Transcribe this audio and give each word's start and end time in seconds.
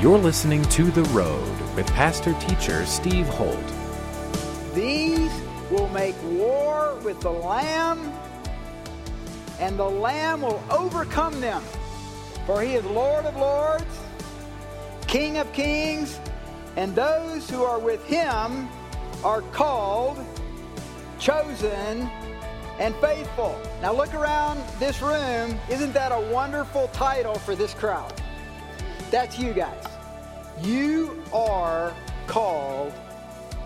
You're 0.00 0.16
listening 0.16 0.62
to 0.62 0.92
The 0.92 1.02
Road 1.10 1.74
with 1.74 1.84
pastor 1.88 2.32
teacher 2.34 2.86
Steve 2.86 3.26
Holt. 3.26 3.58
These 4.72 5.32
will 5.72 5.88
make 5.88 6.14
war 6.22 6.96
with 7.02 7.20
the 7.20 7.32
Lamb, 7.32 8.12
and 9.58 9.76
the 9.76 9.88
Lamb 9.88 10.42
will 10.42 10.62
overcome 10.70 11.40
them. 11.40 11.64
For 12.46 12.62
he 12.62 12.74
is 12.74 12.84
Lord 12.84 13.24
of 13.24 13.34
lords, 13.34 13.98
King 15.08 15.38
of 15.38 15.52
kings, 15.52 16.20
and 16.76 16.94
those 16.94 17.50
who 17.50 17.64
are 17.64 17.80
with 17.80 18.06
him 18.06 18.68
are 19.24 19.42
called, 19.50 20.24
chosen, 21.18 22.08
and 22.78 22.94
faithful. 23.00 23.60
Now 23.82 23.94
look 23.94 24.14
around 24.14 24.62
this 24.78 25.02
room. 25.02 25.58
Isn't 25.68 25.92
that 25.94 26.12
a 26.12 26.20
wonderful 26.32 26.86
title 26.92 27.34
for 27.34 27.56
this 27.56 27.74
crowd? 27.74 28.14
That's 29.10 29.38
you 29.38 29.54
guys. 29.54 29.87
You 30.62 31.22
are 31.32 31.94
called, 32.26 32.92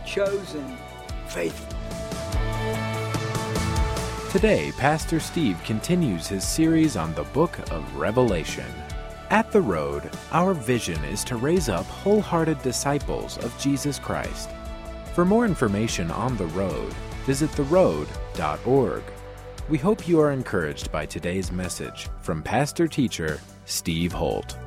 chosen, 0.04 0.76
faithful. 1.26 1.78
Today, 4.30 4.72
Pastor 4.76 5.18
Steve 5.18 5.58
continues 5.64 6.26
his 6.26 6.46
series 6.46 6.96
on 6.96 7.14
the 7.14 7.24
book 7.24 7.58
of 7.70 7.96
Revelation. 7.96 8.66
At 9.30 9.50
The 9.52 9.60
Road, 9.60 10.10
our 10.32 10.52
vision 10.52 11.02
is 11.04 11.24
to 11.24 11.36
raise 11.36 11.70
up 11.70 11.86
wholehearted 11.86 12.60
disciples 12.62 13.38
of 13.38 13.58
Jesus 13.58 13.98
Christ. 13.98 14.50
For 15.14 15.24
more 15.24 15.46
information 15.46 16.10
on 16.10 16.36
The 16.36 16.46
Road, 16.46 16.92
visit 17.24 17.50
theroad.org. 17.52 19.02
We 19.68 19.78
hope 19.78 20.06
you 20.06 20.20
are 20.20 20.32
encouraged 20.32 20.92
by 20.92 21.06
today's 21.06 21.50
message 21.50 22.08
from 22.20 22.42
pastor 22.42 22.86
teacher 22.86 23.40
Steve 23.64 24.12
Holt. 24.12 24.58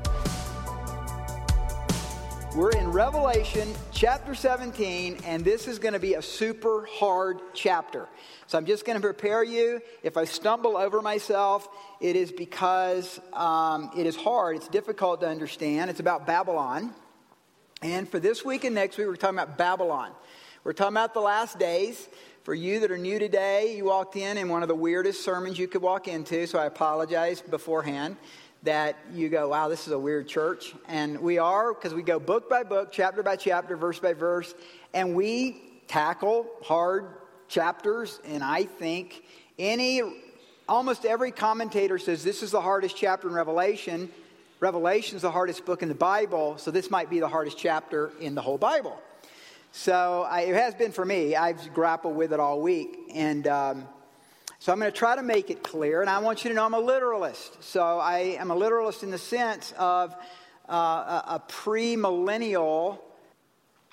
We're 2.55 2.71
in 2.71 2.89
Revelation 2.89 3.67
chapter 3.91 4.33
17, 4.33 5.17
and 5.25 5.43
this 5.43 5.67
is 5.67 5.77
going 5.77 5.93
to 5.93 5.99
be 5.99 6.13
a 6.13 6.21
super 6.21 6.87
hard 6.89 7.41
chapter. 7.53 8.07
So 8.47 8.57
I'm 8.57 8.65
just 8.65 8.85
going 8.85 8.95
to 8.95 9.01
prepare 9.01 9.43
you. 9.43 9.81
If 10.03 10.15
I 10.15 10.23
stumble 10.23 10.77
over 10.77 11.01
myself, 11.01 11.67
it 11.99 12.15
is 12.15 12.31
because 12.31 13.19
um, 13.33 13.91
it 13.97 14.05
is 14.05 14.15
hard. 14.15 14.55
It's 14.55 14.69
difficult 14.69 15.19
to 15.19 15.27
understand. 15.27 15.89
It's 15.89 15.99
about 15.99 16.25
Babylon. 16.25 16.93
And 17.81 18.07
for 18.07 18.21
this 18.21 18.45
week 18.45 18.63
and 18.63 18.73
next 18.73 18.97
week, 18.97 19.07
we're 19.07 19.17
talking 19.17 19.37
about 19.37 19.57
Babylon. 19.57 20.13
We're 20.63 20.71
talking 20.71 20.93
about 20.93 21.13
the 21.13 21.19
last 21.19 21.59
days. 21.59 22.07
For 22.43 22.53
you 22.53 22.79
that 22.81 22.91
are 22.91 22.97
new 22.97 23.19
today, 23.19 23.75
you 23.75 23.85
walked 23.85 24.15
in 24.15 24.37
in 24.37 24.47
one 24.47 24.61
of 24.61 24.69
the 24.69 24.75
weirdest 24.75 25.25
sermons 25.25 25.59
you 25.59 25.67
could 25.67 25.81
walk 25.81 26.07
into, 26.07 26.47
so 26.47 26.57
I 26.57 26.67
apologize 26.67 27.41
beforehand 27.41 28.15
that 28.65 28.97
you 29.13 29.29
go, 29.29 29.49
wow, 29.49 29.67
this 29.69 29.87
is 29.87 29.93
a 29.93 29.99
weird 29.99 30.27
church. 30.27 30.73
And 30.87 31.19
we 31.21 31.37
are, 31.37 31.73
because 31.73 31.93
we 31.93 32.03
go 32.03 32.19
book 32.19 32.49
by 32.49 32.63
book, 32.63 32.89
chapter 32.91 33.23
by 33.23 33.35
chapter, 33.35 33.77
verse 33.77 33.99
by 33.99 34.13
verse, 34.13 34.53
and 34.93 35.15
we 35.15 35.61
tackle 35.87 36.47
hard 36.63 37.07
chapters. 37.47 38.19
And 38.25 38.43
I 38.43 38.63
think 38.63 39.23
any, 39.57 40.01
almost 40.67 41.05
every 41.05 41.31
commentator 41.31 41.97
says 41.97 42.23
this 42.23 42.43
is 42.43 42.51
the 42.51 42.61
hardest 42.61 42.97
chapter 42.97 43.27
in 43.27 43.33
Revelation. 43.33 44.09
Revelation 44.59 45.15
is 45.15 45.21
the 45.21 45.31
hardest 45.31 45.65
book 45.65 45.83
in 45.83 45.89
the 45.89 45.95
Bible, 45.95 46.57
so 46.57 46.71
this 46.71 46.89
might 46.89 47.09
be 47.09 47.19
the 47.19 47.27
hardest 47.27 47.57
chapter 47.57 48.11
in 48.19 48.35
the 48.35 48.41
whole 48.41 48.57
Bible. 48.57 48.99
So 49.71 50.25
I, 50.29 50.41
it 50.41 50.55
has 50.55 50.73
been 50.73 50.93
for 50.93 51.03
me. 51.03 51.35
I've 51.35 51.73
grappled 51.73 52.15
with 52.15 52.31
it 52.31 52.39
all 52.39 52.61
week. 52.61 52.97
And 53.13 53.45
um, 53.45 53.87
so 54.65 54.73
I'm 54.73 54.79
going 54.79 54.91
to 54.91 54.97
try 54.97 55.15
to 55.15 55.21
make 55.21 55.51
it 55.51 55.61
clear, 55.61 56.01
and 56.01 56.09
I 56.09 56.17
want 56.17 56.43
you 56.43 56.49
to 56.49 56.55
know 56.55 56.65
I'm 56.65 56.73
a 56.73 56.79
literalist. 56.79 57.63
So 57.63 57.99
I 57.99 58.35
am 58.39 58.49
a 58.49 58.55
literalist 58.55 59.03
in 59.03 59.11
the 59.11 59.19
sense 59.19 59.71
of 59.77 60.15
uh, 60.67 61.21
a, 61.37 61.41
premillennial 61.47 62.97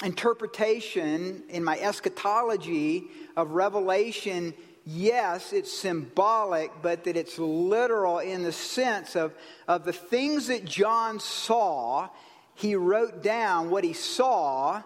interpretation 0.02 1.42
in 1.50 1.62
my 1.62 1.78
eschatology 1.78 3.04
of 3.36 3.50
Revelation. 3.50 4.54
Yes, 4.86 5.52
it's 5.52 5.70
symbolic, 5.70 6.70
but 6.80 7.04
that 7.04 7.18
it's 7.18 7.38
literal 7.38 8.20
in 8.20 8.42
the 8.42 8.50
sense 8.50 9.14
of, 9.14 9.34
of 9.68 9.84
the 9.84 9.92
things 9.92 10.46
that 10.46 10.64
John 10.64 11.20
saw. 11.20 12.08
He 12.54 12.76
wrote 12.76 13.22
down 13.22 13.68
what 13.68 13.84
he 13.84 13.92
saw 13.92 14.82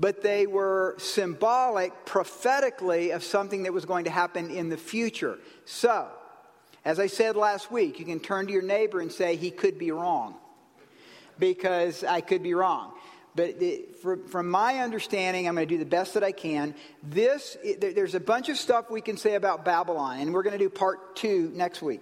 but 0.00 0.22
they 0.22 0.46
were 0.46 0.96
symbolic 0.98 2.06
prophetically 2.06 3.10
of 3.10 3.22
something 3.22 3.64
that 3.64 3.72
was 3.74 3.84
going 3.84 4.04
to 4.04 4.10
happen 4.10 4.50
in 4.50 4.70
the 4.70 4.78
future. 4.78 5.38
So, 5.66 6.08
as 6.86 6.98
I 6.98 7.06
said 7.06 7.36
last 7.36 7.70
week, 7.70 7.98
you 7.98 8.06
can 8.06 8.18
turn 8.18 8.46
to 8.46 8.52
your 8.52 8.62
neighbor 8.62 9.00
and 9.00 9.12
say, 9.12 9.36
he 9.36 9.50
could 9.50 9.78
be 9.78 9.90
wrong. 9.90 10.34
Because 11.38 12.02
I 12.02 12.22
could 12.22 12.42
be 12.42 12.54
wrong. 12.54 12.92
But 13.34 13.60
from 14.30 14.50
my 14.50 14.78
understanding, 14.78 15.46
I'm 15.46 15.54
going 15.54 15.68
to 15.68 15.74
do 15.74 15.78
the 15.78 15.88
best 15.88 16.14
that 16.14 16.24
I 16.24 16.32
can. 16.32 16.74
This, 17.02 17.56
there's 17.78 18.14
a 18.14 18.20
bunch 18.20 18.48
of 18.48 18.56
stuff 18.56 18.90
we 18.90 19.00
can 19.00 19.18
say 19.18 19.34
about 19.34 19.64
Babylon, 19.64 20.20
and 20.20 20.34
we're 20.34 20.42
going 20.42 20.58
to 20.58 20.64
do 20.64 20.70
part 20.70 21.14
two 21.14 21.52
next 21.54 21.82
week. 21.82 22.00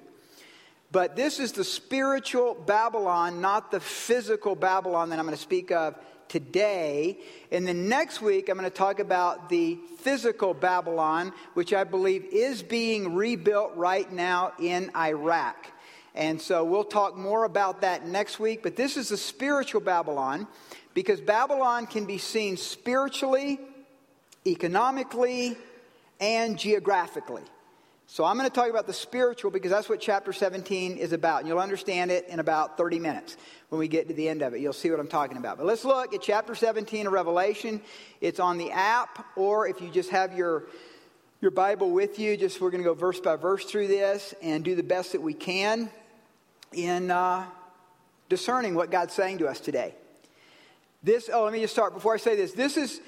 But 0.91 1.16
this 1.16 1.38
is 1.38 1.53
the 1.53 1.65
spiritual 1.65 2.54
Babylon, 2.54 3.41
not 3.41 3.71
the 3.71 3.81
physical 3.81 4.54
Babylon 4.54 5.10
that 5.10 5.19
I'm 5.19 5.26
going 5.26 5.37
to 5.37 5.43
speak 5.43 5.71
of 5.71 5.97
today. 6.28 7.19
And 7.50 7.66
then 7.66 7.88
next 7.88 8.22
week, 8.22 8.49
I'm 8.49 8.56
going 8.56 8.71
to 8.71 8.76
talk 8.76 8.99
about 8.99 9.49
the 9.49 9.78
physical 9.99 10.54
Babylon, 10.54 11.32
which 11.54 11.75
I 11.75 11.84
believe 11.84 12.25
is 12.32 12.62
being 12.62 13.15
rebuilt 13.15 13.72
right 13.76 14.10
now 14.10 14.53
in 14.59 14.91
Iraq. 14.97 15.72
And 16.15 16.41
so 16.41 16.65
we'll 16.65 16.84
talk 16.84 17.16
more 17.16 17.44
about 17.44 17.82
that 17.82 18.06
next 18.06 18.41
week. 18.41 18.62
But 18.62 18.76
this 18.76 18.97
is 18.97 19.10
the 19.10 19.16
spiritual 19.16 19.81
Babylon 19.81 20.47
because 20.94 21.20
Babylon 21.20 21.87
can 21.87 22.06
be 22.06 22.19
seen 22.19 22.56
spiritually, 22.56 23.60
economically, 24.47 25.56
and 26.19 26.59
geographically. 26.59 27.43
So 28.11 28.25
I'm 28.25 28.39
going 28.39 28.49
to 28.49 28.55
talk 28.55 28.71
about 28.71 28.87
the 28.87 28.95
spiritual 28.95 29.51
because 29.51 29.71
that's 29.71 29.87
what 29.87 30.01
chapter 30.01 30.33
17 30.33 30.97
is 30.97 31.13
about. 31.13 31.41
And 31.41 31.49
you'll 31.49 31.59
understand 31.59 32.11
it 32.11 32.27
in 32.29 32.41
about 32.41 32.79
30 32.79 32.99
minutes 32.99 33.37
when 33.69 33.79
we 33.79 33.87
get 33.87 34.09
to 34.09 34.15
the 34.15 34.31
end 34.31 34.41
of 34.41 34.55
it. 34.55 34.61
You'll 34.61 34.73
see 34.73 34.91
what 34.91 34.99
I'm 34.99 35.09
talking 35.09 35.37
about. 35.37 35.59
But 35.59 35.67
let's 35.67 35.85
look 35.85 36.15
at 36.15 36.23
chapter 36.23 36.55
17 36.55 37.07
of 37.07 37.13
Revelation. 37.13 37.83
It's 38.23 38.41
on 38.41 38.57
the 38.57 38.71
app, 38.71 39.27
or 39.37 39.69
if 39.69 39.83
you 39.83 39.91
just 39.91 40.09
have 40.11 40.33
your 40.35 40.65
your 41.43 41.51
Bible 41.51 41.91
with 41.91 42.19
you, 42.19 42.37
just 42.37 42.63
we're 42.63 42.71
going 42.71 42.83
to 42.83 42.89
go 42.89 42.95
verse 42.95 43.21
by 43.21 43.37
verse 43.37 43.65
through 43.67 43.89
this 43.89 44.35
and 44.43 44.65
do 44.65 44.75
the 44.75 44.83
best 44.83 45.13
that 45.13 45.21
we 45.21 45.35
can 45.35 45.91
in 46.73 47.11
uh, 47.11 47.45
discerning 48.31 48.75
what 48.75 48.91
God's 48.91 49.13
saying 49.13 49.39
to 49.39 49.47
us 49.47 49.61
today. 49.61 49.95
This, 51.03 51.31
oh, 51.33 51.45
let 51.45 51.53
me 51.53 51.61
just 51.61 51.75
start 51.75 51.95
before 51.95 52.15
I 52.15 52.17
say 52.17 52.35
this. 52.35 52.53
This 52.53 52.77
is 52.77 53.01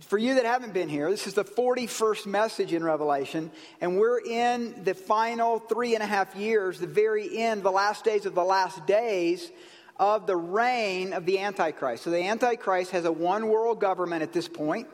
for 0.00 0.18
you 0.18 0.34
that 0.34 0.44
haven't 0.44 0.74
been 0.74 0.88
here, 0.88 1.10
this 1.10 1.26
is 1.26 1.34
the 1.34 1.44
41st 1.44 2.26
message 2.26 2.72
in 2.72 2.82
Revelation, 2.82 3.50
and 3.80 3.98
we're 3.98 4.20
in 4.20 4.82
the 4.84 4.94
final 4.94 5.58
three 5.58 5.94
and 5.94 6.02
a 6.02 6.06
half 6.06 6.34
years, 6.34 6.78
the 6.78 6.86
very 6.86 7.38
end, 7.38 7.62
the 7.62 7.70
last 7.70 8.04
days 8.04 8.26
of 8.26 8.34
the 8.34 8.44
last 8.44 8.86
days 8.86 9.50
of 9.98 10.26
the 10.26 10.36
reign 10.36 11.12
of 11.12 11.24
the 11.26 11.38
Antichrist. 11.38 12.02
So 12.02 12.10
the 12.10 12.24
Antichrist 12.24 12.90
has 12.90 13.04
a 13.04 13.12
one 13.12 13.48
world 13.48 13.80
government 13.80 14.22
at 14.22 14.32
this 14.32 14.48
point. 14.48 14.88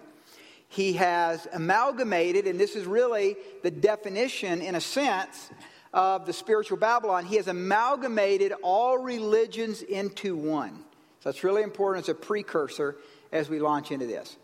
He 0.69 0.93
has 0.95 1.49
amalgamated, 1.53 2.47
and 2.47 2.61
this 2.61 2.77
is 2.77 2.85
really 2.87 3.37
the 3.63 3.71
definition, 3.71 4.63
in 4.63 4.75
a 4.75 4.81
sense, 4.81 5.51
of 5.93 6.27
the 6.27 6.33
spiritual 6.33 6.77
Babylon. 6.77 7.25
He 7.25 7.37
has 7.37 7.49
amalgamated 7.49 8.53
all 8.63 8.99
religions 8.99 9.83
into 9.83 10.37
one. 10.37 10.85
So 11.21 11.31
that's 11.31 11.43
really 11.43 11.63
important. 11.63 12.03
It's 12.03 12.11
a 12.11 12.15
precursor 12.15 12.97
as 13.33 13.49
we 13.49 13.59
launch 13.59 13.91
into 13.91 14.07
this. 14.07 14.37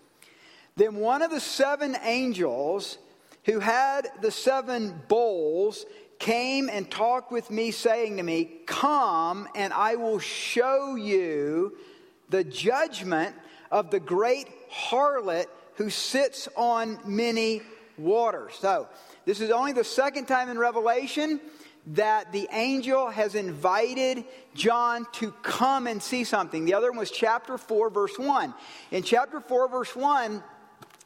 Then 0.77 0.97
one 0.97 1.23
of 1.23 1.31
the 1.31 1.41
seven 1.41 1.97
angels 2.03 2.99
who 3.45 3.61
had 3.61 4.09
the 4.21 4.31
seven 4.31 5.01
bowls 5.09 5.87
came 6.19 6.69
and 6.69 6.91
talked 6.91 7.33
with 7.33 7.51
me, 7.51 7.71
saying 7.71 8.19
to 8.19 8.23
me, 8.23 8.51
Come, 8.67 9.49
and 9.55 9.73
I 9.73 9.97
will 9.97 10.19
show 10.19 10.97
you 10.97 11.77
the 12.29 12.45
judgment 12.45 13.35
of 13.71 13.91
the 13.91 14.01
great 14.01 14.49
harlot 14.71 15.47
who 15.77 15.89
sits 15.89 16.49
on 16.57 16.99
many 17.07 17.63
waters. 17.97 18.55
So, 18.61 18.89
this 19.25 19.41
is 19.41 19.51
only 19.51 19.73
the 19.73 19.85
second 19.85 20.27
time 20.27 20.49
in 20.51 20.59
Revelation 20.59 21.41
that 21.89 22.33
the 22.33 22.49
angel 22.51 23.09
has 23.11 23.35
invited 23.35 24.25
John 24.55 25.07
to 25.13 25.31
come 25.43 25.87
and 25.87 26.03
see 26.03 26.25
something. 26.25 26.65
The 26.65 26.75
other 26.75 26.91
one 26.91 26.99
was 26.99 27.11
chapter 27.11 27.57
4, 27.57 27.91
verse 27.91 28.19
1. 28.19 28.53
In 28.91 29.03
chapter 29.03 29.41
4, 29.41 29.69
verse 29.69 29.95
1, 29.95 30.43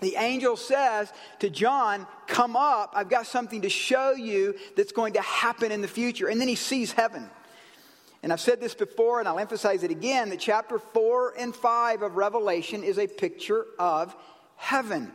the 0.01 0.17
angel 0.17 0.57
says 0.57 1.13
to 1.41 1.51
John, 1.51 2.07
Come 2.27 2.57
up, 2.57 2.93
I've 2.95 3.09
got 3.09 3.27
something 3.27 3.63
to 3.63 3.69
show 3.69 4.13
you 4.13 4.55
that's 4.77 4.93
going 4.93 5.15
to 5.15 5.21
happen 5.21 5.73
in 5.73 5.81
the 5.81 5.89
future. 5.89 6.29
And 6.29 6.41
then 6.41 6.49
he 6.49 6.55
sees 6.55 6.93
heaven. 6.93 7.29
And 8.23 8.33
I've 8.33 8.41
said 8.41 8.61
this 8.61 8.75
before, 8.75 9.19
and 9.19 9.29
I'll 9.29 9.39
emphasize 9.39 9.83
it 9.83 9.91
again 9.91 10.29
that 10.31 10.41
chapter 10.41 10.79
4 10.79 11.35
and 11.39 11.55
5 11.55 12.03
of 12.03 12.17
Revelation 12.17 12.85
is 12.85 12.99
a 12.99 13.07
picture 13.07 13.65
of 13.79 14.15
heaven. 14.57 15.11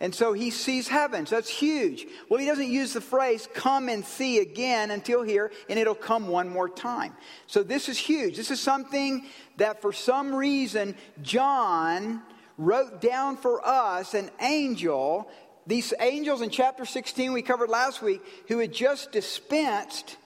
And 0.00 0.14
so 0.14 0.32
he 0.32 0.50
sees 0.50 0.86
heaven. 0.86 1.26
So 1.26 1.36
that's 1.36 1.48
huge. 1.48 2.06
Well, 2.28 2.38
he 2.38 2.46
doesn't 2.46 2.70
use 2.70 2.92
the 2.92 3.00
phrase 3.00 3.48
come 3.52 3.88
and 3.88 4.04
see 4.04 4.38
again 4.38 4.90
until 4.90 5.22
here, 5.22 5.50
and 5.68 5.78
it'll 5.78 5.94
come 5.94 6.28
one 6.28 6.48
more 6.48 6.68
time. 6.68 7.16
So 7.46 7.62
this 7.62 7.88
is 7.88 7.98
huge. 7.98 8.36
This 8.36 8.50
is 8.50 8.60
something 8.60 9.26
that 9.56 9.82
for 9.82 9.92
some 9.92 10.34
reason 10.34 10.94
John 11.22 12.22
wrote 12.58 13.00
down 13.00 13.36
for 13.36 13.66
us 13.66 14.12
an 14.14 14.30
angel. 14.40 15.30
These 15.66 15.94
angels 16.00 16.42
in 16.42 16.50
chapter 16.50 16.84
16 16.84 17.32
we 17.32 17.42
covered 17.42 17.70
last 17.70 18.02
week 18.02 18.20
who 18.48 18.58
had 18.58 18.72
just 18.72 19.12
dispensed 19.12 20.16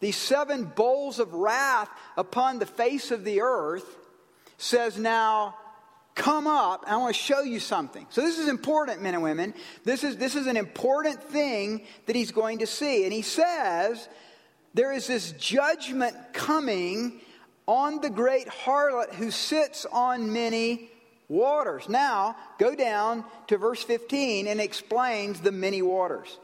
these 0.00 0.16
seven 0.16 0.64
bowls 0.64 1.18
of 1.18 1.34
wrath 1.34 1.88
upon 2.16 2.58
the 2.58 2.66
face 2.66 3.10
of 3.10 3.24
the 3.24 3.40
earth 3.40 3.96
says 4.58 4.98
now 4.98 5.56
come 6.14 6.46
up. 6.46 6.84
I 6.86 6.96
want 6.96 7.14
to 7.14 7.20
show 7.20 7.42
you 7.42 7.60
something. 7.60 8.06
So 8.10 8.20
this 8.20 8.38
is 8.38 8.48
important 8.48 9.02
men 9.02 9.14
and 9.14 9.22
women. 9.22 9.54
This 9.84 10.04
is 10.04 10.16
this 10.16 10.34
is 10.34 10.46
an 10.46 10.56
important 10.56 11.22
thing 11.22 11.82
that 12.06 12.14
he's 12.14 12.32
going 12.32 12.58
to 12.58 12.66
see. 12.66 13.04
And 13.04 13.12
he 13.12 13.22
says 13.22 14.08
there 14.74 14.92
is 14.92 15.06
this 15.06 15.32
judgment 15.32 16.14
coming 16.32 17.20
on 17.66 18.00
the 18.00 18.10
great 18.10 18.46
harlot 18.48 19.14
who 19.14 19.30
sits 19.30 19.86
on 19.86 20.32
many 20.32 20.90
waters 21.28 21.88
now 21.88 22.36
go 22.58 22.74
down 22.74 23.24
to 23.46 23.58
verse 23.58 23.82
15 23.82 24.46
and 24.46 24.60
explains 24.60 25.40
the 25.40 25.52
many 25.52 25.82
waters 25.82 26.38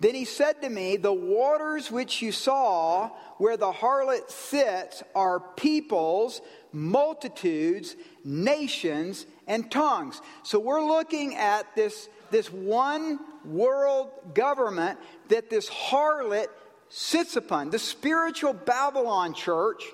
then 0.00 0.14
he 0.14 0.24
said 0.24 0.60
to 0.60 0.68
me, 0.68 0.96
The 0.96 1.12
waters 1.12 1.90
which 1.90 2.20
you 2.20 2.32
saw 2.32 3.10
where 3.38 3.56
the 3.56 3.72
harlot 3.72 4.30
sits 4.30 5.02
are 5.14 5.40
peoples, 5.40 6.40
multitudes, 6.72 7.96
nations, 8.24 9.26
and 9.46 9.70
tongues. 9.70 10.20
So 10.42 10.58
we're 10.58 10.84
looking 10.84 11.36
at 11.36 11.74
this, 11.74 12.08
this 12.30 12.52
one 12.52 13.18
world 13.44 14.10
government 14.34 14.98
that 15.28 15.48
this 15.48 15.70
harlot 15.70 16.48
sits 16.88 17.36
upon. 17.36 17.70
The 17.70 17.78
spiritual 17.78 18.52
Babylon 18.52 19.32
church 19.32 19.84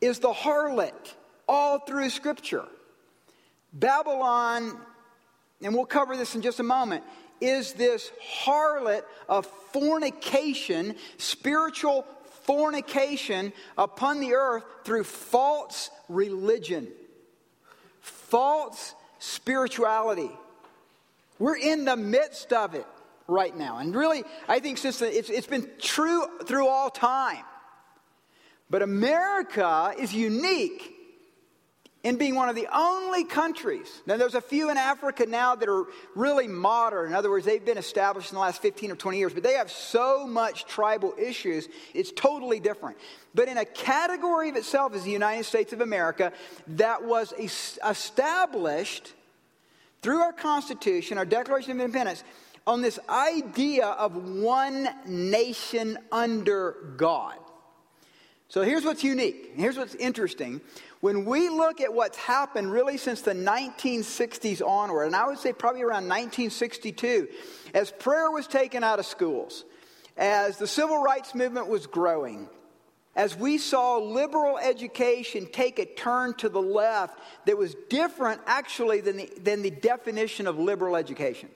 is 0.00 0.18
the 0.18 0.32
harlot 0.32 1.14
all 1.48 1.78
through 1.80 2.10
Scripture. 2.10 2.66
Babylon, 3.74 4.78
and 5.60 5.74
we'll 5.74 5.84
cover 5.84 6.16
this 6.16 6.34
in 6.34 6.42
just 6.42 6.60
a 6.60 6.64
moment, 6.64 7.02
is 7.40 7.72
this 7.72 8.10
harlot 8.44 9.02
of 9.28 9.46
fornication, 9.72 10.94
spiritual 11.18 12.06
fornication 12.44 13.52
upon 13.76 14.20
the 14.20 14.34
earth 14.34 14.64
through 14.84 15.04
false 15.04 15.90
religion, 16.08 16.88
false 18.00 18.94
spirituality. 19.18 20.30
We're 21.38 21.56
in 21.56 21.84
the 21.84 21.96
midst 21.96 22.52
of 22.52 22.74
it 22.74 22.86
right 23.26 23.56
now. 23.56 23.78
And 23.78 23.94
really, 23.94 24.22
I 24.48 24.60
think 24.60 24.78
since 24.78 25.00
the, 25.00 25.16
it's, 25.16 25.30
it's 25.30 25.46
been 25.46 25.68
true 25.80 26.26
through 26.44 26.68
all 26.68 26.90
time. 26.90 27.42
But 28.70 28.82
America 28.82 29.94
is 29.98 30.14
unique 30.14 30.93
in 32.04 32.16
being 32.16 32.34
one 32.34 32.50
of 32.50 32.54
the 32.54 32.68
only 32.72 33.24
countries. 33.24 34.02
Now, 34.06 34.18
there's 34.18 34.34
a 34.34 34.40
few 34.40 34.70
in 34.70 34.76
Africa 34.76 35.24
now 35.26 35.54
that 35.54 35.68
are 35.70 35.86
really 36.14 36.46
modern. 36.46 37.08
In 37.08 37.14
other 37.14 37.30
words, 37.30 37.46
they've 37.46 37.64
been 37.64 37.78
established 37.78 38.30
in 38.30 38.34
the 38.34 38.42
last 38.42 38.60
15 38.60 38.92
or 38.92 38.96
20 38.96 39.18
years, 39.18 39.32
but 39.32 39.42
they 39.42 39.54
have 39.54 39.70
so 39.70 40.26
much 40.26 40.66
tribal 40.66 41.14
issues, 41.18 41.66
it's 41.94 42.12
totally 42.12 42.60
different. 42.60 42.98
But 43.34 43.48
in 43.48 43.56
a 43.56 43.64
category 43.64 44.50
of 44.50 44.56
itself 44.56 44.94
is 44.94 45.02
the 45.02 45.10
United 45.10 45.44
States 45.44 45.72
of 45.72 45.80
America 45.80 46.32
that 46.68 47.02
was 47.02 47.32
established 47.38 49.14
through 50.02 50.20
our 50.20 50.34
Constitution, 50.34 51.16
our 51.16 51.24
Declaration 51.24 51.72
of 51.72 51.80
Independence, 51.80 52.22
on 52.66 52.82
this 52.82 52.98
idea 53.08 53.86
of 53.86 54.14
one 54.38 54.88
nation 55.06 55.98
under 56.12 56.76
God. 56.98 57.38
So 58.48 58.62
here's 58.62 58.84
what's 58.84 59.02
unique. 59.02 59.52
Here's 59.56 59.76
what's 59.76 59.94
interesting. 59.96 60.60
When 61.04 61.26
we 61.26 61.50
look 61.50 61.82
at 61.82 61.92
what's 61.92 62.16
happened 62.16 62.72
really 62.72 62.96
since 62.96 63.20
the 63.20 63.34
1960s 63.34 64.66
onward, 64.66 65.04
and 65.04 65.14
I 65.14 65.26
would 65.26 65.36
say 65.36 65.52
probably 65.52 65.82
around 65.82 66.08
1962, 66.08 67.28
as 67.74 67.90
prayer 67.90 68.30
was 68.30 68.46
taken 68.46 68.82
out 68.82 68.98
of 68.98 69.04
schools, 69.04 69.66
as 70.16 70.56
the 70.56 70.66
civil 70.66 71.02
rights 71.02 71.34
movement 71.34 71.68
was 71.68 71.86
growing, 71.86 72.48
as 73.14 73.36
we 73.36 73.58
saw 73.58 73.98
liberal 73.98 74.56
education 74.56 75.46
take 75.52 75.78
a 75.78 75.84
turn 75.84 76.32
to 76.36 76.48
the 76.48 76.62
left 76.62 77.18
that 77.44 77.58
was 77.58 77.76
different 77.90 78.40
actually 78.46 79.02
than 79.02 79.18
the, 79.18 79.30
than 79.42 79.60
the 79.60 79.72
definition 79.72 80.46
of 80.46 80.58
liberal 80.58 80.96
education. 80.96 81.50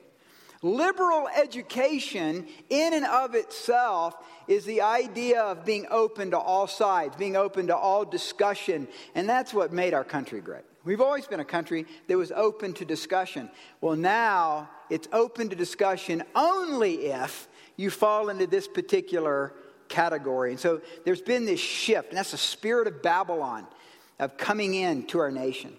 Liberal 0.61 1.27
education, 1.27 2.45
in 2.69 2.93
and 2.93 3.05
of 3.05 3.33
itself, 3.33 4.13
is 4.49 4.65
the 4.65 4.81
idea 4.81 5.41
of 5.41 5.63
being 5.63 5.85
open 5.91 6.31
to 6.31 6.37
all 6.37 6.65
sides, 6.65 7.15
being 7.15 7.37
open 7.37 7.67
to 7.67 7.77
all 7.77 8.03
discussion, 8.03 8.87
and 9.13 9.29
that's 9.29 9.53
what 9.53 9.71
made 9.71 9.93
our 9.93 10.03
country 10.03 10.41
great. 10.41 10.63
We've 10.83 11.01
always 11.01 11.27
been 11.27 11.39
a 11.39 11.45
country 11.45 11.85
that 12.07 12.17
was 12.17 12.31
open 12.31 12.73
to 12.73 12.85
discussion. 12.85 13.51
Well, 13.79 13.95
now 13.95 14.67
it's 14.89 15.07
open 15.13 15.49
to 15.49 15.55
discussion 15.55 16.23
only 16.33 17.05
if 17.05 17.47
you 17.77 17.91
fall 17.91 18.29
into 18.29 18.47
this 18.47 18.67
particular 18.67 19.53
category. 19.87 20.49
And 20.49 20.59
so 20.59 20.81
there's 21.05 21.21
been 21.21 21.45
this 21.45 21.59
shift, 21.59 22.09
and 22.09 22.17
that's 22.17 22.31
the 22.31 22.37
spirit 22.37 22.87
of 22.87 23.03
Babylon 23.03 23.67
of 24.17 24.35
coming 24.35 24.73
in 24.73 25.05
to 25.07 25.19
our 25.19 25.31
nation 25.31 25.77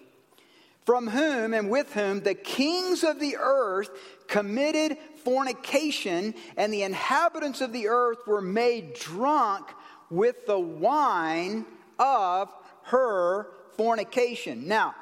from 0.91 1.07
whom 1.07 1.53
and 1.53 1.69
with 1.69 1.93
whom 1.93 2.19
the 2.19 2.33
kings 2.33 3.05
of 3.05 3.17
the 3.17 3.37
earth 3.39 3.89
committed 4.27 4.97
fornication, 5.23 6.35
and 6.57 6.73
the 6.73 6.83
inhabitants 6.83 7.61
of 7.61 7.71
the 7.71 7.87
earth 7.87 8.17
were 8.27 8.41
made 8.41 8.93
drunk 8.93 9.69
with 10.09 10.45
the 10.47 10.59
wine 10.59 11.65
of 11.97 12.53
her 12.83 13.47
fornication. 13.77 14.67
Now, 14.67 14.93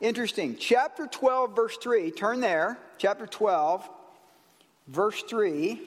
interesting. 0.00 0.56
Chapter 0.56 1.06
12, 1.06 1.54
verse 1.54 1.76
3, 1.76 2.10
turn 2.12 2.40
there. 2.40 2.78
Chapter 2.96 3.26
12, 3.26 3.86
verse 4.88 5.22
3. 5.24 5.78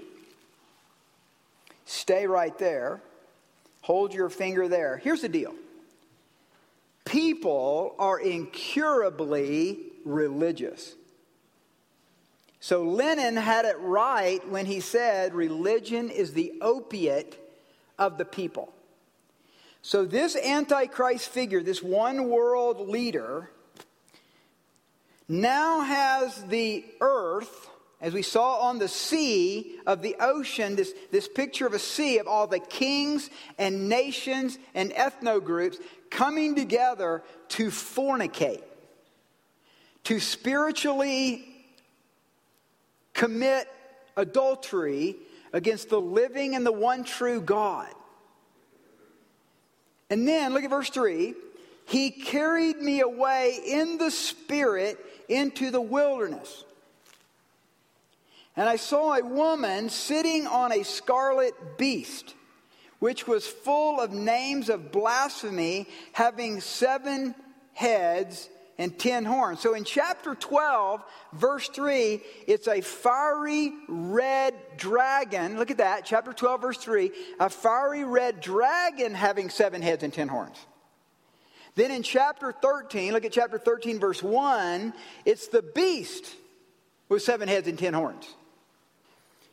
Stay 1.85 2.27
right 2.27 2.55
there. 2.59 3.01
Hold 3.81 4.13
your 4.13 4.29
finger 4.29 4.67
there. 4.67 4.97
Here's 4.97 5.21
the 5.21 5.29
deal 5.29 5.55
people 7.07 7.95
are 7.97 8.19
incurably 8.19 9.79
religious. 10.05 10.95
So 12.59 12.83
Lenin 12.83 13.35
had 13.35 13.65
it 13.65 13.77
right 13.79 14.45
when 14.49 14.65
he 14.65 14.79
said 14.79 15.33
religion 15.33 16.09
is 16.09 16.33
the 16.33 16.53
opiate 16.61 17.37
of 17.97 18.17
the 18.17 18.25
people. 18.25 18.73
So 19.81 20.05
this 20.05 20.35
Antichrist 20.35 21.29
figure, 21.29 21.63
this 21.63 21.81
one 21.81 22.29
world 22.29 22.89
leader, 22.89 23.49
now 25.29 25.81
has 25.81 26.43
the 26.45 26.83
earth, 26.99 27.69
as 28.01 28.13
we 28.13 28.21
saw 28.21 28.59
on 28.59 28.79
the 28.79 28.87
sea 28.87 29.75
of 29.85 30.01
the 30.01 30.15
ocean, 30.19 30.75
this, 30.75 30.93
this 31.11 31.27
picture 31.27 31.67
of 31.67 31.73
a 31.73 31.79
sea 31.79 32.17
of 32.17 32.27
all 32.27 32.47
the 32.47 32.59
kings 32.59 33.29
and 33.57 33.87
nations 33.87 34.57
and 34.73 34.91
ethno 34.91 35.43
groups 35.43 35.77
coming 36.09 36.55
together 36.55 37.23
to 37.49 37.67
fornicate, 37.67 38.63
to 40.05 40.19
spiritually 40.19 41.45
commit 43.13 43.67
adultery 44.15 45.15
against 45.53 45.89
the 45.89 45.99
living 45.99 46.55
and 46.55 46.65
the 46.65 46.71
one 46.71 47.03
true 47.03 47.41
God. 47.41 47.87
And 50.09 50.27
then 50.27 50.53
look 50.53 50.63
at 50.63 50.69
verse 50.69 50.89
3 50.89 51.33
He 51.85 52.11
carried 52.11 52.77
me 52.77 53.01
away 53.01 53.59
in 53.65 53.97
the 53.97 54.11
Spirit 54.11 54.97
into 55.27 55.71
the 55.71 55.81
wilderness. 55.81 56.63
And 58.55 58.67
I 58.67 58.77
saw 58.77 59.13
a 59.13 59.23
woman 59.23 59.89
sitting 59.89 60.47
on 60.47 60.71
a 60.71 60.83
scarlet 60.83 61.77
beast 61.77 62.33
which 62.99 63.27
was 63.27 63.45
full 63.45 63.99
of 63.99 64.11
names 64.11 64.69
of 64.69 64.91
blasphemy, 64.91 65.87
having 66.13 66.61
seven 66.61 67.35
heads 67.73 68.49
and 68.77 68.97
ten 68.97 69.25
horns. 69.25 69.59
So 69.59 69.73
in 69.73 69.83
chapter 69.83 70.35
12, 70.35 71.03
verse 71.33 71.67
3, 71.69 72.21
it's 72.47 72.67
a 72.67 72.81
fiery 72.81 73.73
red 73.87 74.53
dragon. 74.77 75.57
Look 75.57 75.71
at 75.71 75.77
that, 75.77 76.05
chapter 76.05 76.33
12, 76.33 76.61
verse 76.61 76.77
3, 76.77 77.11
a 77.39 77.49
fiery 77.49 78.03
red 78.03 78.39
dragon 78.39 79.13
having 79.13 79.49
seven 79.49 79.81
heads 79.81 80.03
and 80.03 80.13
ten 80.13 80.27
horns. 80.27 80.57
Then 81.75 81.91
in 81.91 82.01
chapter 82.01 82.51
13, 82.51 83.13
look 83.13 83.25
at 83.25 83.31
chapter 83.31 83.59
13, 83.59 83.99
verse 83.99 84.23
1, 84.23 84.93
it's 85.25 85.47
the 85.47 85.61
beast 85.61 86.25
with 87.09 87.21
seven 87.21 87.47
heads 87.47 87.67
and 87.67 87.77
ten 87.77 87.93
horns. 87.93 88.27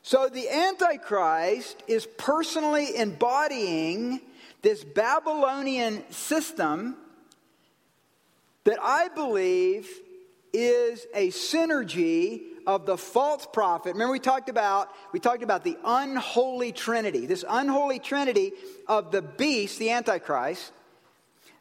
So 0.07 0.29
the 0.29 0.51
Antichrist 0.51 1.83
is 1.87 2.07
personally 2.19 2.95
embodying 2.95 4.21
this 4.61 4.85
Babylonian 4.85 6.05
system 6.13 6.99
that 8.65 8.79
I 8.83 9.09
believe 9.09 9.89
is 10.53 11.07
a 11.15 11.29
synergy 11.29 12.43
of 12.67 12.85
the 12.85 12.99
false 12.99 13.47
prophet. 13.51 13.95
Remember 13.95 14.13
we 14.13 14.19
talked 14.19 14.51
about 14.51 14.91
we 15.15 15.21
talked 15.21 15.43
about 15.43 15.65
the 15.65 15.79
unholy 15.83 16.73
trinity. 16.73 17.25
This 17.25 17.43
unholy 17.49 17.99
trinity 17.99 18.53
of 18.87 19.11
the 19.11 19.23
beast, 19.23 19.79
the 19.79 19.91
antichrist, 19.91 20.71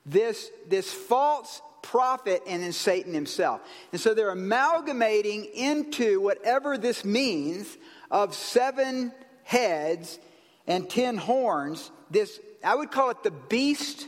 this 0.06 0.52
this 0.68 0.92
false 0.92 1.62
prophet 1.84 2.42
and 2.48 2.64
then 2.64 2.72
Satan 2.72 3.14
himself. 3.14 3.62
And 3.92 4.02
so 4.02 4.16
they're 4.16 4.32
amalgamating 4.32 5.46
into 5.54 6.20
whatever 6.20 6.78
this 6.80 7.06
means 7.06 7.78
of 8.10 8.34
seven 8.34 9.12
heads 9.44 10.18
and 10.66 10.90
ten 10.90 11.18
horns, 11.18 11.92
this 12.10 12.40
I 12.64 12.74
would 12.74 12.92
call 12.92 13.12
it 13.12 13.24
the 13.24 13.32
beast 13.32 14.08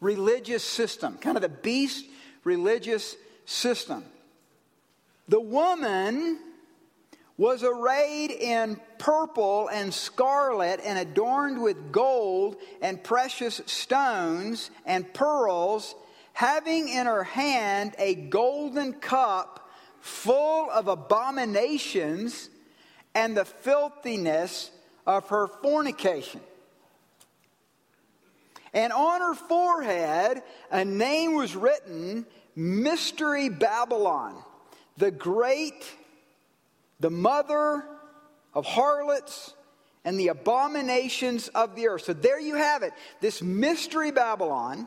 religious 0.00 0.62
system, 0.62 1.18
kind 1.18 1.36
of 1.36 1.42
the 1.42 1.48
beast 1.48 2.06
religious 2.44 3.16
system. 3.44 4.04
The 5.28 5.40
woman 5.40 6.38
was 7.36 7.62
arrayed 7.62 8.30
in 8.30 8.80
purple 8.98 9.68
and 9.68 9.92
scarlet 9.92 10.80
and 10.84 10.98
adorned 10.98 11.60
with 11.60 11.92
gold 11.92 12.56
and 12.80 13.02
precious 13.02 13.60
stones 13.66 14.70
and 14.86 15.12
pearls, 15.12 15.94
having 16.36 16.90
in 16.90 17.06
her 17.06 17.24
hand 17.24 17.94
a 17.96 18.14
golden 18.14 18.92
cup 18.92 19.70
full 20.00 20.70
of 20.70 20.86
abominations 20.86 22.50
and 23.14 23.34
the 23.34 23.46
filthiness 23.46 24.70
of 25.06 25.26
her 25.30 25.46
fornication. 25.46 26.42
And 28.74 28.92
on 28.92 29.22
her 29.22 29.34
forehead, 29.34 30.42
a 30.70 30.84
name 30.84 31.36
was 31.36 31.56
written 31.56 32.26
Mystery 32.54 33.48
Babylon, 33.48 34.36
the 34.98 35.10
great, 35.10 35.90
the 37.00 37.08
mother 37.08 37.82
of 38.52 38.66
harlots 38.66 39.54
and 40.04 40.20
the 40.20 40.28
abominations 40.28 41.48
of 41.48 41.76
the 41.76 41.88
earth. 41.88 42.04
So 42.04 42.12
there 42.12 42.38
you 42.38 42.56
have 42.56 42.82
it. 42.82 42.92
This 43.22 43.40
Mystery 43.40 44.10
Babylon, 44.10 44.86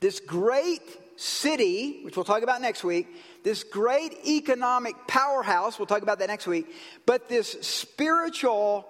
this 0.00 0.20
great 0.20 0.82
city, 1.20 2.00
which 2.02 2.16
we'll 2.16 2.24
talk 2.24 2.42
about 2.42 2.62
next 2.62 2.82
week, 2.82 3.06
this 3.44 3.62
great 3.62 4.14
economic 4.26 4.94
powerhouse, 5.06 5.78
we'll 5.78 5.86
talk 5.86 6.02
about 6.02 6.18
that 6.18 6.28
next 6.28 6.46
week, 6.46 6.66
but 7.06 7.28
this 7.28 7.52
spiritual 7.60 8.88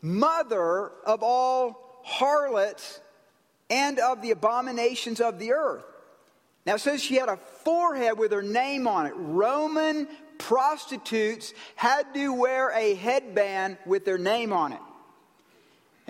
mother 0.00 0.92
of 1.04 1.22
all 1.22 2.00
harlots 2.04 3.00
and 3.68 3.98
of 3.98 4.22
the 4.22 4.30
abominations 4.30 5.20
of 5.20 5.38
the 5.38 5.52
earth. 5.52 5.84
Now 6.66 6.74
it 6.74 6.80
says 6.80 7.02
she 7.02 7.16
had 7.16 7.28
a 7.28 7.36
forehead 7.36 8.18
with 8.18 8.32
her 8.32 8.42
name 8.42 8.86
on 8.86 9.06
it. 9.06 9.12
Roman 9.16 10.08
prostitutes 10.38 11.52
had 11.76 12.14
to 12.14 12.32
wear 12.32 12.70
a 12.70 12.94
headband 12.94 13.78
with 13.86 14.04
their 14.04 14.18
name 14.18 14.52
on 14.52 14.72
it. 14.72 14.80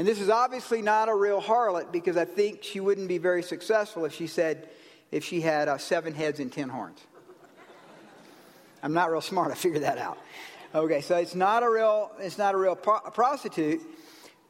And 0.01 0.09
this 0.09 0.19
is 0.19 0.31
obviously 0.31 0.81
not 0.81 1.11
a 1.11 1.15
real 1.15 1.43
harlot 1.43 1.93
because 1.93 2.17
I 2.17 2.25
think 2.25 2.63
she 2.63 2.81
wouldn't 2.81 3.07
be 3.07 3.19
very 3.19 3.43
successful 3.43 4.07
if 4.07 4.15
she 4.15 4.27
said, 4.27 4.71
if 5.11 5.23
she 5.23 5.43
had 5.43 5.69
uh, 5.69 5.77
seven 5.77 6.15
heads 6.15 6.41
and 6.41 6.51
ten 6.51 6.71
horns. 6.71 6.99
I'm 8.83 8.95
not 8.95 9.11
real 9.11 9.21
smart. 9.21 9.53
I 9.53 9.55
figured 9.57 9.83
that 9.83 9.99
out. 9.99 10.17
Okay, 10.75 11.03
so 11.03 11.17
it's 11.17 11.35
not 11.35 11.63
a 11.63 11.69
real, 11.69 12.13
it's 12.19 12.39
not 12.39 12.55
a 12.55 12.57
real 12.57 12.77
pro- 12.77 13.01
prostitute. 13.11 13.83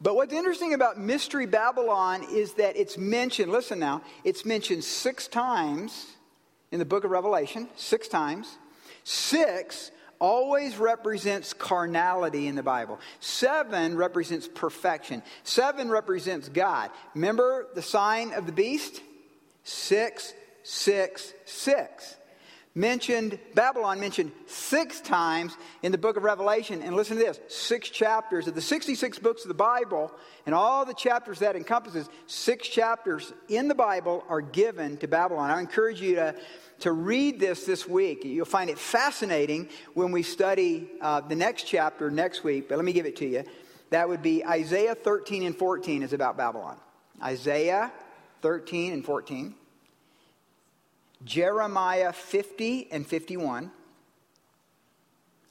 But 0.01 0.15
what's 0.15 0.33
interesting 0.33 0.73
about 0.73 1.01
Mystery 1.01 1.47
Babylon 1.47 2.25
is 2.31 2.55
that 2.55 2.77
it's 2.77 2.97
mentioned, 2.97 3.51
listen 3.51 3.81
now, 3.81 4.03
it's 4.23 4.45
mentioned 4.45 4.85
six 4.85 5.27
times 5.27 6.13
in 6.71 6.79
the 6.79 6.85
book 6.85 7.03
of 7.03 7.11
Revelation, 7.11 7.69
six 7.75 8.07
times. 8.07 8.57
Six 9.03 9.91
always 10.21 10.77
represents 10.77 11.53
carnality 11.53 12.47
in 12.47 12.55
the 12.55 12.63
Bible. 12.63 13.01
Seven 13.19 13.97
represents 13.97 14.47
perfection. 14.47 15.23
Seven 15.43 15.91
represents 15.91 16.49
God. 16.49 16.91
Remember 17.15 17.67
the 17.75 17.83
sign 17.83 18.33
of 18.33 18.47
the 18.47 18.53
beast? 18.53 19.01
Six, 19.65 20.33
six, 20.63 21.33
six 21.45 22.17
mentioned, 22.75 23.39
Babylon 23.55 23.99
mentioned 23.99 24.31
six 24.47 25.01
times 25.01 25.57
in 25.83 25.93
the 25.93 25.99
book 25.99 26.17
of 26.17 26.23
Revelation. 26.23 26.83
And 26.83 26.95
listen 26.95 27.17
to 27.17 27.23
this 27.23 27.41
six 27.49 27.91
chapters 27.91 28.47
of 28.47 28.55
the 28.55 28.61
66 28.61 29.19
books 29.19 29.43
of 29.43 29.49
the 29.49 29.55
Bible 29.55 30.13
and 30.47 30.55
all 30.55 30.85
the 30.85 30.95
chapters 30.95 31.41
that 31.41 31.57
encompasses, 31.57 32.09
six 32.27 32.69
chapters 32.69 33.33
in 33.49 33.69
the 33.69 33.75
Bible 33.75 34.25
are 34.29 34.41
given 34.41 34.97
to 34.99 35.09
Babylon. 35.09 35.51
I 35.51 35.61
encourage 35.61 36.01
you 36.01 36.17
to, 36.17 36.35
to 36.81 36.93
read 36.93 37.41
this 37.41 37.65
this 37.65 37.89
week. 37.89 38.25
You'll 38.25 38.45
find 38.45 38.71
it 38.71 38.79
fascinating 38.79 39.69
when 39.95 40.13
we 40.13 40.23
study 40.23 40.91
uh, 41.01 41.21
the 41.21 41.37
next 41.37 41.65
chapter 41.65 42.11
next 42.11 42.45
week. 42.45 42.69
But 42.69 42.77
let 42.77 42.85
me 42.85 42.93
give 42.93 43.07
it 43.07 43.17
to 43.17 43.27
you. 43.27 43.45
That 43.91 44.09
would 44.09 44.23
be 44.23 44.45
Isaiah 44.45 44.95
13 44.95 45.43
and 45.43 45.57
14 45.57 46.03
is 46.03 46.13
about 46.13 46.37
Babylon. 46.37 46.77
Isaiah 47.23 47.93
13 48.43 48.93
and 48.93 49.05
14. 49.05 49.55
Jeremiah 51.25 52.13
50 52.13 52.91
and 52.91 53.07
51, 53.07 53.71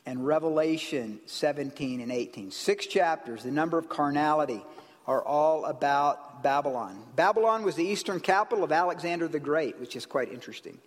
and 0.06 0.26
Revelation 0.26 1.20
17 1.28 2.02
and 2.02 2.12
18. 2.12 2.50
Six 2.50 2.88
chapters, 2.88 3.44
the 3.44 3.52
number 3.52 3.78
of 3.78 3.88
carnality, 3.88 4.64
are 5.06 5.24
all 5.24 5.66
about 5.66 6.42
Babylon. 6.42 7.04
Babylon 7.16 7.64
was 7.64 7.76
the 7.76 7.84
eastern 7.84 8.20
capital 8.20 8.64
of 8.64 8.72
Alexander 8.72 9.28
the 9.28 9.40
Great, 9.40 9.80
which 9.80 9.96
is 9.96 10.08
quite 10.08 10.32
interesting. 10.32 10.80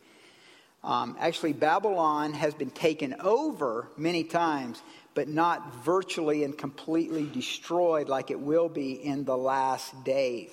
Um, 0.85 1.17
actually, 1.21 1.53
Babylon 1.53 2.33
has 2.35 2.55
been 2.55 2.71
taken 2.71 3.15
over 3.21 3.89
many 3.97 4.25
times, 4.25 4.83
but 5.15 5.29
not 5.29 5.75
virtually 5.85 6.43
and 6.43 6.57
completely 6.57 7.27
destroyed 7.27 8.09
like 8.09 8.31
it 8.31 8.41
will 8.41 8.69
be 8.69 8.93
in 8.93 9.25
the 9.25 9.37
last 9.37 10.05
days. 10.05 10.51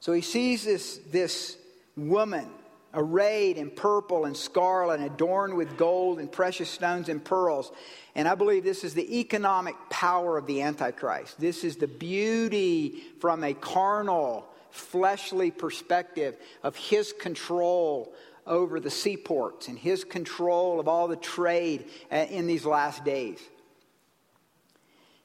So 0.00 0.12
he 0.12 0.20
sees 0.20 0.64
this, 0.64 1.00
this 1.10 1.56
woman 1.96 2.48
arrayed 2.94 3.56
in 3.58 3.70
purple 3.70 4.24
and 4.24 4.36
scarlet, 4.36 5.00
adorned 5.00 5.54
with 5.54 5.76
gold 5.76 6.18
and 6.18 6.30
precious 6.30 6.70
stones 6.70 7.08
and 7.08 7.22
pearls. 7.22 7.72
And 8.14 8.28
I 8.28 8.34
believe 8.34 8.64
this 8.64 8.84
is 8.84 8.94
the 8.94 9.20
economic 9.20 9.74
power 9.90 10.38
of 10.38 10.46
the 10.46 10.62
Antichrist. 10.62 11.40
This 11.40 11.64
is 11.64 11.76
the 11.76 11.88
beauty 11.88 13.02
from 13.20 13.42
a 13.42 13.52
carnal, 13.52 14.46
fleshly 14.70 15.50
perspective 15.50 16.36
of 16.62 16.76
his 16.76 17.12
control 17.12 18.14
over 18.46 18.80
the 18.80 18.90
seaports 18.90 19.68
and 19.68 19.78
his 19.78 20.04
control 20.04 20.78
of 20.78 20.88
all 20.88 21.08
the 21.08 21.16
trade 21.16 21.86
uh, 22.12 22.26
in 22.30 22.46
these 22.46 22.64
last 22.64 23.04
days. 23.04 23.40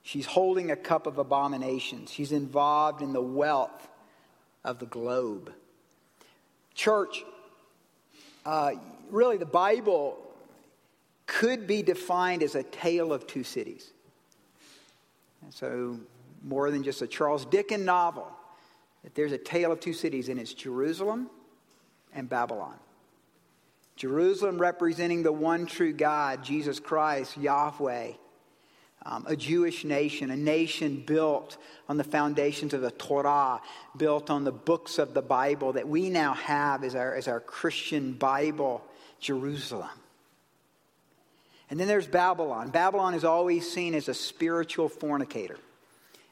She's 0.03 0.25
holding 0.25 0.71
a 0.71 0.75
cup 0.75 1.05
of 1.05 1.17
abominations. 1.17 2.11
She's 2.11 2.31
involved 2.31 3.01
in 3.01 3.13
the 3.13 3.21
wealth 3.21 3.87
of 4.63 4.79
the 4.79 4.85
globe. 4.85 5.53
Church, 6.73 7.23
uh, 8.45 8.71
really, 9.11 9.37
the 9.37 9.45
Bible 9.45 10.17
could 11.25 11.67
be 11.67 11.83
defined 11.83 12.41
as 12.41 12.55
a 12.55 12.63
tale 12.63 13.13
of 13.13 13.27
two 13.27 13.43
cities. 13.43 13.91
And 15.43 15.53
so, 15.53 15.99
more 16.43 16.71
than 16.71 16.83
just 16.83 17.01
a 17.01 17.07
Charles 17.07 17.45
Dickens 17.45 17.85
novel, 17.85 18.27
that 19.03 19.13
there's 19.13 19.31
a 19.31 19.37
tale 19.37 19.71
of 19.71 19.79
two 19.79 19.93
cities, 19.93 20.29
and 20.29 20.39
it's 20.39 20.53
Jerusalem 20.53 21.29
and 22.13 22.27
Babylon. 22.27 22.75
Jerusalem 23.99 24.57
representing 24.57 25.21
the 25.21 25.31
one 25.31 25.67
true 25.67 25.93
God, 25.93 26.43
Jesus 26.43 26.79
Christ, 26.79 27.37
Yahweh 27.37 28.13
um, 29.05 29.25
a 29.27 29.35
Jewish 29.35 29.85
nation, 29.85 30.29
a 30.29 30.37
nation 30.37 31.03
built 31.05 31.57
on 31.87 31.97
the 31.97 32.03
foundations 32.03 32.73
of 32.73 32.81
the 32.81 32.91
Torah, 32.91 33.61
built 33.95 34.29
on 34.29 34.43
the 34.43 34.51
books 34.51 34.99
of 34.99 35.13
the 35.13 35.21
Bible 35.21 35.73
that 35.73 35.87
we 35.87 36.09
now 36.09 36.33
have 36.33 36.83
as 36.83 36.95
our, 36.95 37.15
as 37.15 37.27
our 37.27 37.39
Christian 37.39 38.13
Bible, 38.13 38.83
Jerusalem. 39.19 39.89
And 41.69 41.79
then 41.79 41.87
there's 41.87 42.07
Babylon. 42.07 42.71
Babylon 42.71 43.13
is 43.13 43.23
always 43.23 43.71
seen 43.71 43.93
as 43.95 44.09
a 44.09 44.13
spiritual 44.13 44.89
fornicator. 44.89 45.57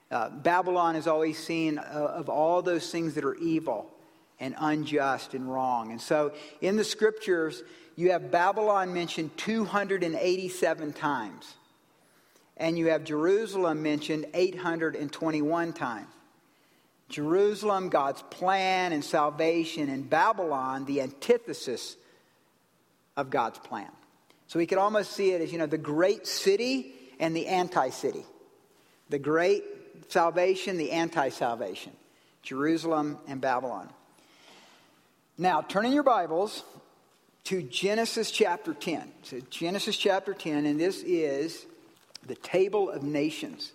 Uh, 0.09 0.29
Babylon 0.29 0.95
is 0.95 1.07
always 1.07 1.37
seen 1.37 1.77
uh, 1.77 1.81
of 1.81 2.27
all 2.27 2.61
those 2.61 2.91
things 2.91 3.13
that 3.15 3.23
are 3.23 3.35
evil 3.35 3.89
and 4.39 4.55
unjust 4.57 5.33
and 5.33 5.51
wrong. 5.51 5.91
And 5.91 6.01
so 6.01 6.33
in 6.61 6.75
the 6.75 6.83
scriptures, 6.83 7.63
you 7.95 8.11
have 8.11 8.31
Babylon 8.31 8.93
mentioned 8.93 9.35
287 9.37 10.93
times 10.93 11.55
and 12.57 12.77
you 12.77 12.87
have 12.87 13.03
Jerusalem 13.03 13.83
mentioned 13.83 14.25
821 14.33 15.73
times. 15.73 16.07
Jerusalem, 17.09 17.87
God's 17.89 18.21
plan 18.23 18.91
and 18.91 19.03
salvation, 19.03 19.89
and 19.89 20.09
Babylon, 20.09 20.85
the 20.85 21.01
antithesis 21.01 21.95
of 23.15 23.29
God's 23.29 23.59
plan. 23.59 23.89
So 24.47 24.59
we 24.59 24.65
could 24.65 24.77
almost 24.77 25.13
see 25.13 25.31
it 25.31 25.41
as, 25.41 25.51
you 25.51 25.57
know, 25.57 25.67
the 25.67 25.77
great 25.77 26.27
city 26.27 26.93
and 27.19 27.35
the 27.35 27.47
anti 27.47 27.89
city. 27.89 28.25
The 29.09 29.19
great 29.19 29.63
salvation, 30.09 30.77
the 30.77 30.91
anti 30.91 31.29
salvation. 31.29 31.93
Jerusalem 32.43 33.17
and 33.27 33.39
Babylon. 33.39 33.89
Now, 35.39 35.61
turn 35.61 35.85
in 35.85 35.91
your 35.91 36.01
Bibles 36.01 36.63
to 37.43 37.61
Genesis 37.61 38.31
chapter 38.31 38.73
10. 38.73 39.11
So, 39.21 39.39
Genesis 39.51 39.95
chapter 39.95 40.33
10, 40.33 40.65
and 40.65 40.79
this 40.79 41.03
is 41.03 41.67
the 42.25 42.33
Table 42.33 42.89
of 42.89 43.03
Nations. 43.03 43.71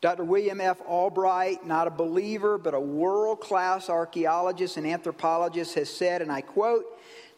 Dr. 0.00 0.22
William 0.22 0.60
F. 0.60 0.80
Albright, 0.82 1.66
not 1.66 1.88
a 1.88 1.90
believer, 1.90 2.56
but 2.56 2.72
a 2.72 2.78
world 2.78 3.40
class 3.40 3.90
archaeologist 3.90 4.76
and 4.76 4.86
anthropologist, 4.86 5.74
has 5.74 5.92
said, 5.92 6.22
and 6.22 6.30
I 6.30 6.42
quote, 6.42 6.84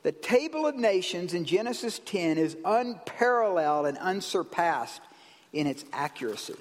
the 0.02 0.12
Table 0.12 0.66
of 0.66 0.76
Nations 0.76 1.32
in 1.32 1.46
Genesis 1.46 2.00
10 2.04 2.36
is 2.36 2.54
unparalleled 2.66 3.86
and 3.86 3.96
unsurpassed 3.96 5.00
in 5.54 5.66
its 5.66 5.86
accuracy. 5.94 6.54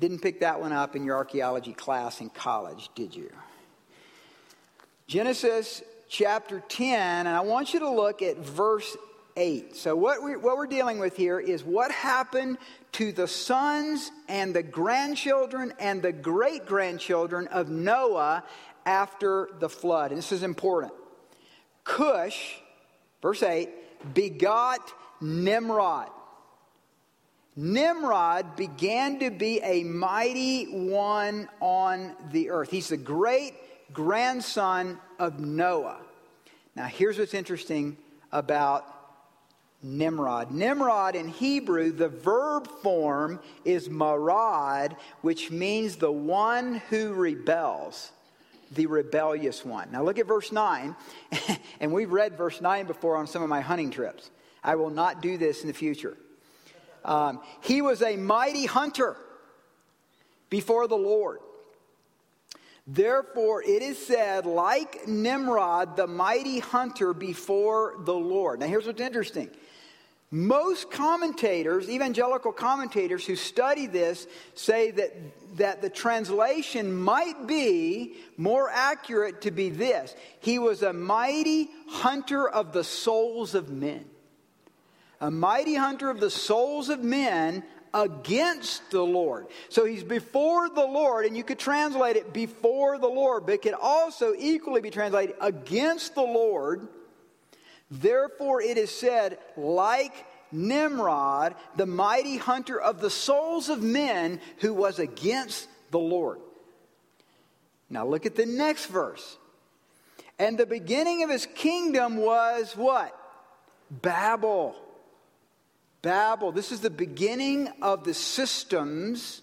Didn't 0.00 0.20
pick 0.20 0.40
that 0.40 0.58
one 0.58 0.72
up 0.72 0.96
in 0.96 1.04
your 1.04 1.16
archaeology 1.16 1.74
class 1.74 2.22
in 2.22 2.30
college, 2.30 2.88
did 2.94 3.14
you? 3.14 3.30
Genesis 5.12 5.82
chapter 6.08 6.60
10, 6.68 7.26
and 7.26 7.28
I 7.28 7.40
want 7.40 7.74
you 7.74 7.80
to 7.80 7.90
look 7.90 8.22
at 8.22 8.38
verse 8.38 8.96
8. 9.36 9.76
So, 9.76 9.94
what, 9.94 10.22
we, 10.22 10.36
what 10.36 10.56
we're 10.56 10.66
dealing 10.66 10.98
with 10.98 11.18
here 11.18 11.38
is 11.38 11.62
what 11.62 11.90
happened 11.92 12.56
to 12.92 13.12
the 13.12 13.28
sons 13.28 14.10
and 14.26 14.56
the 14.56 14.62
grandchildren 14.62 15.74
and 15.78 16.00
the 16.00 16.12
great 16.12 16.64
grandchildren 16.64 17.46
of 17.48 17.68
Noah 17.68 18.42
after 18.86 19.50
the 19.58 19.68
flood. 19.68 20.12
And 20.12 20.18
this 20.18 20.32
is 20.32 20.42
important. 20.42 20.94
Cush, 21.84 22.56
verse 23.20 23.42
8, 23.42 23.68
begot 24.14 24.80
Nimrod. 25.20 26.08
Nimrod 27.54 28.56
began 28.56 29.18
to 29.18 29.30
be 29.30 29.60
a 29.62 29.84
mighty 29.84 30.88
one 30.88 31.50
on 31.60 32.16
the 32.30 32.48
earth. 32.48 32.70
He's 32.70 32.88
the 32.88 32.96
great 32.96 33.52
grandson 33.92 34.98
of 35.18 35.40
Noah. 35.40 36.00
Now, 36.74 36.86
here's 36.86 37.18
what's 37.18 37.34
interesting 37.34 37.96
about 38.30 38.86
Nimrod. 39.82 40.52
Nimrod 40.52 41.16
in 41.16 41.28
Hebrew, 41.28 41.90
the 41.90 42.08
verb 42.08 42.68
form 42.82 43.40
is 43.64 43.88
marad, 43.88 44.96
which 45.22 45.50
means 45.50 45.96
the 45.96 46.12
one 46.12 46.76
who 46.88 47.12
rebels, 47.12 48.12
the 48.70 48.86
rebellious 48.86 49.64
one. 49.64 49.90
Now, 49.90 50.04
look 50.04 50.18
at 50.18 50.26
verse 50.26 50.52
9, 50.52 50.94
and 51.80 51.92
we've 51.92 52.12
read 52.12 52.36
verse 52.36 52.60
9 52.60 52.86
before 52.86 53.16
on 53.16 53.26
some 53.26 53.42
of 53.42 53.48
my 53.48 53.60
hunting 53.60 53.90
trips. 53.90 54.30
I 54.62 54.76
will 54.76 54.90
not 54.90 55.20
do 55.20 55.36
this 55.36 55.62
in 55.62 55.68
the 55.68 55.74
future. 55.74 56.16
Um, 57.04 57.40
he 57.60 57.82
was 57.82 58.00
a 58.00 58.16
mighty 58.16 58.66
hunter 58.66 59.16
before 60.48 60.86
the 60.86 60.96
Lord. 60.96 61.40
Therefore, 62.86 63.62
it 63.62 63.82
is 63.82 63.98
said, 63.98 64.44
like 64.44 65.06
Nimrod, 65.06 65.96
the 65.96 66.06
mighty 66.06 66.58
hunter 66.58 67.14
before 67.14 67.94
the 68.00 68.14
Lord. 68.14 68.60
Now, 68.60 68.66
here's 68.66 68.86
what's 68.86 69.00
interesting. 69.00 69.50
Most 70.32 70.90
commentators, 70.90 71.88
evangelical 71.88 72.52
commentators 72.52 73.24
who 73.26 73.36
study 73.36 73.86
this, 73.86 74.26
say 74.54 74.90
that, 74.92 75.12
that 75.58 75.82
the 75.82 75.90
translation 75.90 76.94
might 76.94 77.46
be 77.46 78.16
more 78.36 78.70
accurate 78.70 79.42
to 79.42 79.50
be 79.50 79.68
this 79.68 80.16
He 80.40 80.58
was 80.58 80.82
a 80.82 80.92
mighty 80.92 81.68
hunter 81.88 82.48
of 82.48 82.72
the 82.72 82.84
souls 82.84 83.54
of 83.54 83.70
men 83.70 84.06
a 85.22 85.30
mighty 85.30 85.76
hunter 85.76 86.10
of 86.10 86.18
the 86.18 86.30
souls 86.30 86.88
of 86.88 86.98
men 87.00 87.62
against 87.94 88.90
the 88.90 89.02
Lord. 89.02 89.46
So 89.68 89.84
he's 89.84 90.04
before 90.04 90.68
the 90.68 90.86
Lord, 90.86 91.26
and 91.26 91.36
you 91.36 91.44
could 91.44 91.58
translate 91.58 92.16
it 92.16 92.32
before 92.32 92.98
the 92.98 93.08
Lord, 93.08 93.46
but 93.46 93.54
it 93.56 93.62
could 93.62 93.74
also 93.74 94.34
equally 94.38 94.80
be 94.80 94.90
translated 94.90 95.36
against 95.40 96.14
the 96.14 96.22
Lord. 96.22 96.88
Therefore, 97.90 98.62
it 98.62 98.78
is 98.78 98.90
said, 98.90 99.38
like 99.56 100.26
Nimrod, 100.50 101.54
the 101.76 101.86
mighty 101.86 102.36
hunter 102.38 102.80
of 102.80 103.00
the 103.00 103.10
souls 103.10 103.68
of 103.68 103.82
men 103.82 104.40
who 104.58 104.72
was 104.72 104.98
against 104.98 105.68
the 105.90 105.98
Lord. 105.98 106.40
Now, 107.90 108.06
look 108.06 108.24
at 108.24 108.36
the 108.36 108.46
next 108.46 108.86
verse. 108.86 109.36
And 110.38 110.56
the 110.56 110.66
beginning 110.66 111.22
of 111.22 111.30
his 111.30 111.46
kingdom 111.54 112.16
was 112.16 112.74
what? 112.74 113.16
Babel 113.90 114.74
Babel. 116.02 116.52
This 116.52 116.72
is 116.72 116.80
the 116.80 116.90
beginning 116.90 117.68
of 117.80 118.04
the 118.04 118.14
systems 118.14 119.40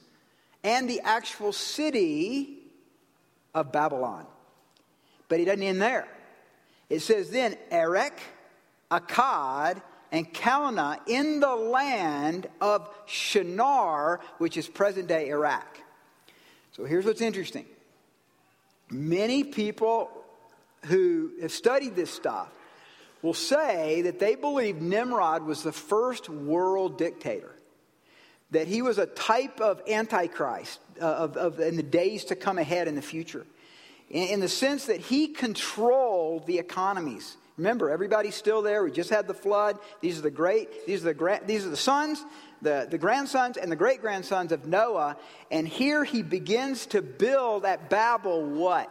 and 0.63 0.89
the 0.89 0.99
actual 1.01 1.53
city 1.53 2.59
of 3.55 3.71
Babylon. 3.71 4.25
But 5.29 5.39
he 5.39 5.45
doesn't 5.45 5.63
end 5.63 5.81
there. 5.81 6.07
It 6.89 6.99
says 6.99 7.29
then, 7.29 7.55
Erech, 7.71 8.19
Akkad, 8.91 9.81
and 10.11 10.33
Calneh 10.33 10.99
in 11.07 11.39
the 11.39 11.55
land 11.55 12.47
of 12.59 12.89
Shinar, 13.05 14.19
which 14.39 14.57
is 14.57 14.67
present 14.67 15.07
day 15.07 15.29
Iraq. 15.29 15.77
So 16.71 16.83
here's 16.83 17.05
what's 17.05 17.21
interesting. 17.21 17.65
Many 18.89 19.43
people 19.43 20.09
who 20.85 21.31
have 21.41 21.51
studied 21.51 21.95
this 21.95 22.09
stuff 22.09 22.49
will 23.21 23.33
say 23.33 24.03
that 24.03 24.19
they 24.19 24.35
believe 24.35 24.81
Nimrod 24.81 25.43
was 25.43 25.63
the 25.63 25.71
first 25.71 26.29
world 26.29 26.97
dictator, 26.97 27.53
that 28.51 28.67
he 28.67 28.81
was 28.81 28.97
a 28.97 29.05
type 29.05 29.59
of 29.59 29.81
Antichrist 29.87 30.79
uh, 31.01 31.05
of, 31.05 31.37
of, 31.37 31.59
in 31.59 31.75
the 31.75 31.83
days 31.83 32.25
to 32.25 32.35
come 32.35 32.57
ahead 32.57 32.87
in 32.87 32.95
the 32.95 33.01
future, 33.01 33.45
in, 34.09 34.29
in 34.29 34.39
the 34.39 34.49
sense 34.49 34.85
that 34.85 34.99
he 34.99 35.27
controlled 35.27 36.47
the 36.47 36.59
economies. 36.59 37.37
Remember, 37.57 37.89
everybody's 37.89 38.35
still 38.35 38.61
there. 38.61 38.83
We 38.83 38.91
just 38.91 39.09
had 39.09 39.27
the 39.27 39.33
flood. 39.33 39.77
These 39.99 40.17
are 40.17 40.21
the 40.21 40.31
great, 40.31 40.85
these 40.85 41.01
are 41.01 41.07
the, 41.07 41.13
gra- 41.13 41.41
these 41.45 41.65
are 41.65 41.69
the 41.69 41.75
sons, 41.77 42.23
the, 42.61 42.87
the 42.89 42.97
grandsons, 42.97 43.57
and 43.57 43.69
the 43.69 43.75
great 43.75 43.99
grandsons 43.99 44.53
of 44.53 44.65
Noah. 44.65 45.17
And 45.51 45.67
here 45.67 46.05
he 46.05 46.23
begins 46.23 46.85
to 46.87 47.01
build 47.01 47.65
at 47.65 47.89
Babel 47.89 48.45
what? 48.45 48.89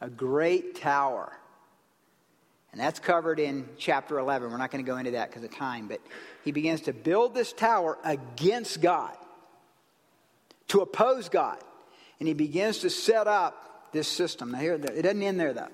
A 0.00 0.08
great 0.08 0.76
tower 0.76 1.30
and 2.76 2.84
that's 2.84 3.00
covered 3.00 3.40
in 3.40 3.66
chapter 3.78 4.18
11. 4.18 4.50
We're 4.50 4.58
not 4.58 4.70
going 4.70 4.84
to 4.84 4.90
go 4.90 4.98
into 4.98 5.12
that 5.12 5.30
because 5.30 5.42
of 5.42 5.50
time, 5.50 5.88
but 5.88 5.98
he 6.44 6.52
begins 6.52 6.82
to 6.82 6.92
build 6.92 7.34
this 7.34 7.54
tower 7.54 7.96
against 8.04 8.82
God, 8.82 9.16
to 10.68 10.82
oppose 10.82 11.30
God. 11.30 11.56
And 12.18 12.28
he 12.28 12.34
begins 12.34 12.80
to 12.80 12.90
set 12.90 13.26
up 13.28 13.88
this 13.92 14.06
system. 14.06 14.52
Now, 14.52 14.58
here, 14.58 14.74
it 14.74 15.02
doesn't 15.02 15.22
end 15.22 15.40
there, 15.40 15.54
though. 15.54 15.70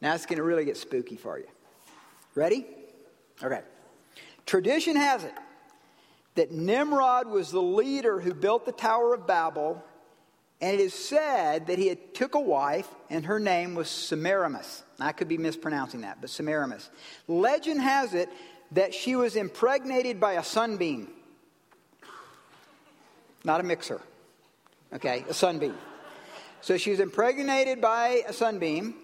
Now 0.00 0.14
it's 0.14 0.24
going 0.24 0.38
to 0.38 0.42
really 0.42 0.64
get 0.64 0.78
spooky 0.78 1.16
for 1.16 1.38
you. 1.38 1.44
Ready? 2.34 2.64
Okay. 3.42 3.60
Tradition 4.46 4.96
has 4.96 5.24
it 5.24 5.34
that 6.36 6.52
Nimrod 6.52 7.26
was 7.26 7.50
the 7.50 7.60
leader 7.60 8.18
who 8.18 8.32
built 8.32 8.64
the 8.64 8.72
Tower 8.72 9.12
of 9.12 9.26
Babel, 9.26 9.84
and 10.60 10.74
it 10.74 10.80
is 10.80 10.92
said 10.92 11.68
that 11.68 11.78
he 11.78 11.86
had 11.86 12.14
took 12.14 12.34
a 12.34 12.40
wife, 12.40 12.88
and 13.10 13.26
her 13.26 13.38
name 13.38 13.74
was 13.74 13.88
Semiramis. 13.88 14.82
I 14.98 15.12
could 15.12 15.28
be 15.28 15.38
mispronouncing 15.38 16.00
that, 16.00 16.20
but 16.20 16.30
Semiramis. 16.30 16.90
Legend 17.28 17.80
has 17.80 18.14
it 18.14 18.28
that 18.72 18.92
she 18.92 19.14
was 19.14 19.36
impregnated 19.36 20.18
by 20.20 20.32
a 20.32 20.42
sunbeam. 20.42 21.08
Not 23.44 23.60
a 23.60 23.62
mixer, 23.62 24.00
okay, 24.92 25.24
a 25.28 25.34
sunbeam. 25.34 25.76
So 26.60 26.76
she 26.76 26.90
was 26.90 26.98
impregnated 26.98 27.80
by 27.80 28.22
a 28.26 28.32
sunbeam, 28.32 28.96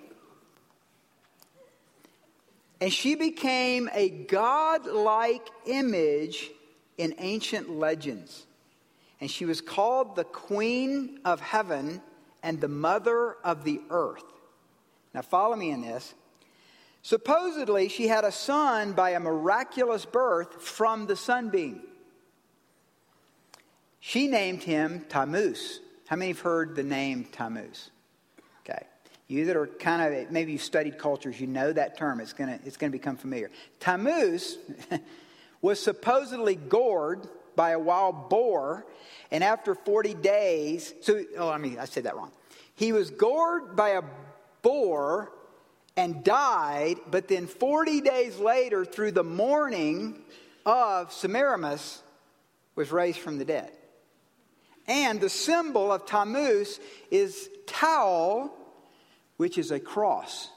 and 2.80 2.92
she 2.92 3.14
became 3.14 3.88
a 3.94 4.08
god-like 4.08 5.46
image 5.66 6.50
in 6.98 7.14
ancient 7.18 7.70
legends. 7.70 8.44
And 9.20 9.30
she 9.30 9.44
was 9.44 9.60
called 9.60 10.16
the 10.16 10.24
Queen 10.24 11.20
of 11.24 11.40
Heaven 11.40 12.02
and 12.42 12.60
the 12.60 12.68
Mother 12.68 13.36
of 13.44 13.64
the 13.64 13.80
Earth. 13.90 14.24
Now, 15.14 15.22
follow 15.22 15.56
me 15.56 15.70
in 15.70 15.80
this. 15.80 16.14
Supposedly, 17.02 17.88
she 17.88 18.08
had 18.08 18.24
a 18.24 18.32
son 18.32 18.92
by 18.92 19.10
a 19.10 19.20
miraculous 19.20 20.04
birth 20.04 20.62
from 20.62 21.06
the 21.06 21.16
sunbeam. 21.16 21.82
She 24.00 24.26
named 24.26 24.62
him 24.62 25.04
Tammuz. 25.08 25.80
How 26.06 26.16
many 26.16 26.32
have 26.32 26.40
heard 26.40 26.76
the 26.76 26.82
name 26.82 27.26
Tammuz? 27.30 27.90
Okay. 28.60 28.84
You 29.28 29.46
that 29.46 29.56
are 29.56 29.66
kind 29.66 30.14
of, 30.14 30.30
maybe 30.30 30.52
you've 30.52 30.62
studied 30.62 30.98
cultures, 30.98 31.40
you 31.40 31.46
know 31.46 31.72
that 31.72 31.96
term. 31.96 32.20
It's 32.20 32.32
going 32.32 32.58
to 32.58 32.66
it's 32.66 32.76
to 32.76 32.90
become 32.90 33.16
familiar. 33.16 33.50
Tammuz 33.80 34.58
was 35.62 35.80
supposedly 35.80 36.56
gored 36.56 37.28
by 37.56 37.70
a 37.70 37.78
wild 37.78 38.28
boar, 38.28 38.86
and 39.30 39.42
after 39.42 39.74
40 39.74 40.14
days, 40.14 40.94
so, 41.02 41.22
oh, 41.38 41.48
I 41.48 41.58
mean, 41.58 41.78
I 41.78 41.84
said 41.84 42.04
that 42.04 42.16
wrong. 42.16 42.32
He 42.76 42.92
was 42.92 43.10
gored 43.10 43.76
by 43.76 43.90
a 43.90 44.02
boar 44.62 45.30
and 45.96 46.24
died, 46.24 46.96
but 47.10 47.28
then 47.28 47.46
40 47.46 48.00
days 48.00 48.38
later, 48.38 48.84
through 48.84 49.12
the 49.12 49.24
mourning 49.24 50.22
of 50.66 51.12
Semiramis, 51.12 52.02
was 52.74 52.90
raised 52.90 53.18
from 53.18 53.38
the 53.38 53.44
dead. 53.44 53.70
And 54.86 55.20
the 55.20 55.28
symbol 55.28 55.92
of 55.92 56.04
Tammuz 56.04 56.80
is 57.10 57.48
Tau, 57.66 58.50
which 59.36 59.56
is 59.56 59.70
a 59.70 59.80
cross. 59.80 60.50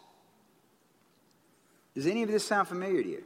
Does 1.96 2.08
any 2.08 2.24
of 2.24 2.30
this 2.30 2.46
sound 2.46 2.68
familiar 2.68 3.02
to 3.02 3.10
you? 3.10 3.24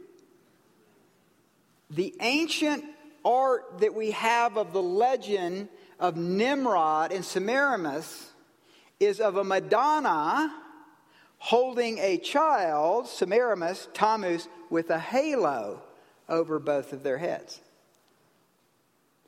The 1.90 2.14
ancient 2.20 2.84
art 3.24 3.80
that 3.80 3.94
we 3.94 4.12
have 4.12 4.56
of 4.56 4.72
the 4.72 4.82
legend 4.82 5.68
of 5.98 6.16
Nimrod 6.16 7.12
and 7.12 7.24
Semiramis 7.24 8.30
is 8.98 9.20
of 9.20 9.36
a 9.36 9.44
Madonna 9.44 10.54
holding 11.38 11.98
a 11.98 12.18
child, 12.18 13.08
Semiramis, 13.08 13.88
Tammuz, 13.94 14.48
with 14.70 14.90
a 14.90 14.98
halo 14.98 15.82
over 16.28 16.58
both 16.58 16.92
of 16.92 17.02
their 17.02 17.18
heads. 17.18 17.60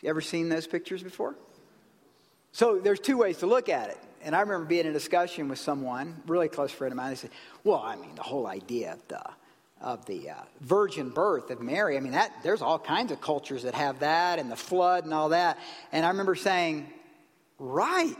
You 0.00 0.10
ever 0.10 0.20
seen 0.20 0.48
those 0.48 0.66
pictures 0.66 1.02
before? 1.02 1.34
So 2.52 2.78
there's 2.78 3.00
two 3.00 3.16
ways 3.16 3.38
to 3.38 3.46
look 3.46 3.68
at 3.68 3.90
it. 3.90 3.98
And 4.22 4.34
I 4.36 4.40
remember 4.40 4.64
being 4.66 4.84
in 4.84 4.90
a 4.90 4.92
discussion 4.92 5.48
with 5.48 5.58
someone, 5.58 6.22
really 6.26 6.48
close 6.48 6.70
friend 6.70 6.92
of 6.92 6.96
mine. 6.96 7.10
They 7.10 7.16
said, 7.16 7.30
"Well, 7.64 7.82
I 7.82 7.96
mean, 7.96 8.14
the 8.14 8.22
whole 8.22 8.46
idea 8.46 8.92
of 8.92 9.08
the 9.08 9.22
of 9.84 10.04
the 10.06 10.30
uh, 10.30 10.34
virgin 10.60 11.10
birth 11.10 11.50
of 11.50 11.60
Mary. 11.60 11.96
I 11.96 12.00
mean, 12.00 12.12
that 12.12 12.32
there's 12.42 12.62
all 12.62 12.78
kinds 12.78 13.12
of 13.12 13.20
cultures 13.20 13.62
that 13.62 13.74
have 13.74 14.00
that, 14.00 14.40
and 14.40 14.50
the 14.50 14.56
flood 14.56 15.04
and 15.04 15.14
all 15.14 15.28
that." 15.28 15.58
And 15.92 16.04
I 16.04 16.08
remember 16.08 16.34
saying, 16.34 16.90
"Right, 17.58 18.16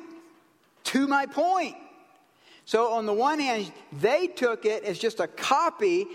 to 0.84 1.08
my 1.08 1.26
point." 1.26 1.74
So 2.66 2.92
on 2.92 3.06
the 3.06 3.12
one 3.12 3.40
hand, 3.40 3.72
they 3.92 4.26
took 4.26 4.64
it 4.64 4.84
as 4.84 4.98
just 4.98 5.20
a 5.20 5.26
copy 5.26 6.06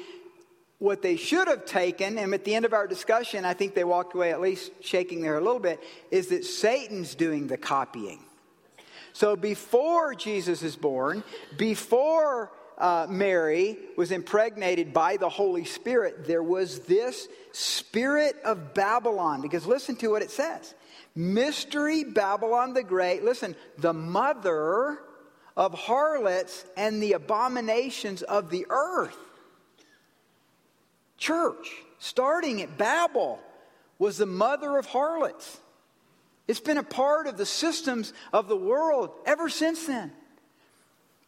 what 0.78 1.02
they 1.02 1.18
should 1.18 1.50
have 1.50 1.66
taken, 1.66 2.18
and 2.18 2.34
at 2.34 2.46
the 2.46 2.56
end 2.56 2.64
of 2.64 2.74
our 2.74 2.88
discussion, 2.88 3.44
I 3.44 3.54
think 3.54 3.76
they 3.76 3.84
walked 3.84 4.16
away 4.16 4.32
at 4.32 4.40
least 4.40 4.72
shaking 4.80 5.22
there 5.22 5.38
a 5.38 5.42
little 5.42 5.60
bit, 5.60 5.84
is 6.10 6.28
that 6.28 6.46
Satan's 6.46 7.16
doing 7.16 7.48
the 7.48 7.58
copying. 7.58 8.24
So 9.12 9.36
before 9.36 10.16
Jesus 10.16 10.64
is 10.64 10.78
born, 10.78 11.24
before 11.58 12.52
uh, 12.80 13.08
Mary 13.10 13.78
was 13.98 14.12
impregnated 14.12 14.94
by 14.94 15.18
the 15.18 15.30
Holy 15.30 15.66
Spirit, 15.66 16.26
there 16.26 16.44
was 16.44 16.80
this 16.82 17.28
spirit 17.52 18.36
of 18.46 18.74
Babylon. 18.74 19.42
Because 19.42 19.66
listen 19.66 19.96
to 19.98 20.10
what 20.10 20.22
it 20.22 20.32
says 20.32 20.74
Mystery 21.16 22.04
Babylon 22.04 22.74
the 22.74 22.84
Great, 22.84 23.24
listen, 23.24 23.56
the 23.78 23.94
mother 23.94 25.00
of 25.58 25.74
harlots 25.74 26.66
and 26.78 27.04
the 27.04 27.14
abominations 27.14 28.22
of 28.22 28.50
the 28.50 28.66
earth. 28.70 29.18
Church, 31.18 31.70
starting 31.98 32.62
at 32.62 32.78
Babel, 32.78 33.40
was 33.98 34.18
the 34.18 34.26
mother 34.26 34.78
of 34.78 34.86
harlots. 34.86 35.60
It's 36.48 36.62
been 36.62 36.78
a 36.78 36.84
part 36.84 37.28
of 37.28 37.38
the 37.38 37.46
systems 37.46 38.14
of 38.32 38.48
the 38.48 38.56
world 38.56 39.12
ever 39.26 39.50
since 39.50 39.86
then. 39.86 40.14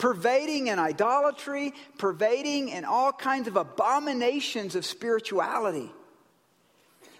Pervading 0.02 0.66
in 0.66 0.80
idolatry, 0.80 1.76
pervading 2.00 2.70
in 2.70 2.86
all 2.86 3.12
kinds 3.12 3.48
of 3.48 3.56
abominations 3.56 4.76
of 4.76 4.84
spirituality. 4.84 5.92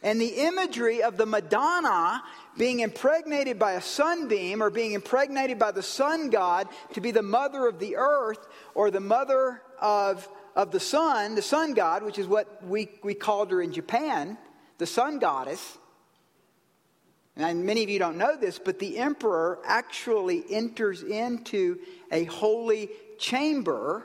And 0.02 0.20
the 0.20 0.48
imagery 0.48 1.04
of 1.04 1.16
the 1.16 1.28
Madonna 1.28 2.24
being 2.58 2.80
impregnated 2.80 3.60
by 3.60 3.74
a 3.74 3.82
sunbeam 3.82 4.64
or 4.64 4.72
being 4.72 4.94
impregnated 4.94 5.60
by 5.60 5.70
the 5.70 5.84
sun 5.84 6.32
god 6.32 6.68
to 6.94 7.02
be 7.02 7.12
the 7.12 7.22
mother 7.22 7.68
of 7.68 7.78
the 7.78 7.98
earth 7.98 8.48
or 8.74 8.90
the 8.90 9.00
mother 9.00 9.62
of, 9.80 10.28
of 10.56 10.72
the 10.72 10.80
sun, 10.80 11.36
the 11.36 11.42
sun 11.44 11.76
god, 11.76 12.02
which 12.02 12.18
is 12.18 12.26
what 12.26 12.66
we, 12.66 12.90
we 13.04 13.14
called 13.14 13.52
her 13.52 13.62
in 13.62 13.72
Japan, 13.72 14.40
the 14.80 14.88
sun 14.88 15.20
goddess. 15.20 15.78
And 17.38 17.66
many 17.66 17.84
of 17.84 17.90
you 17.90 18.00
don't 18.00 18.18
know 18.18 18.36
this, 18.36 18.60
but 18.60 18.80
the 18.80 18.98
emperor 18.98 19.60
actually 19.66 20.44
enters 20.50 21.02
into 21.02 21.80
a 22.12 22.26
holy 22.26 22.90
chamber, 23.18 24.04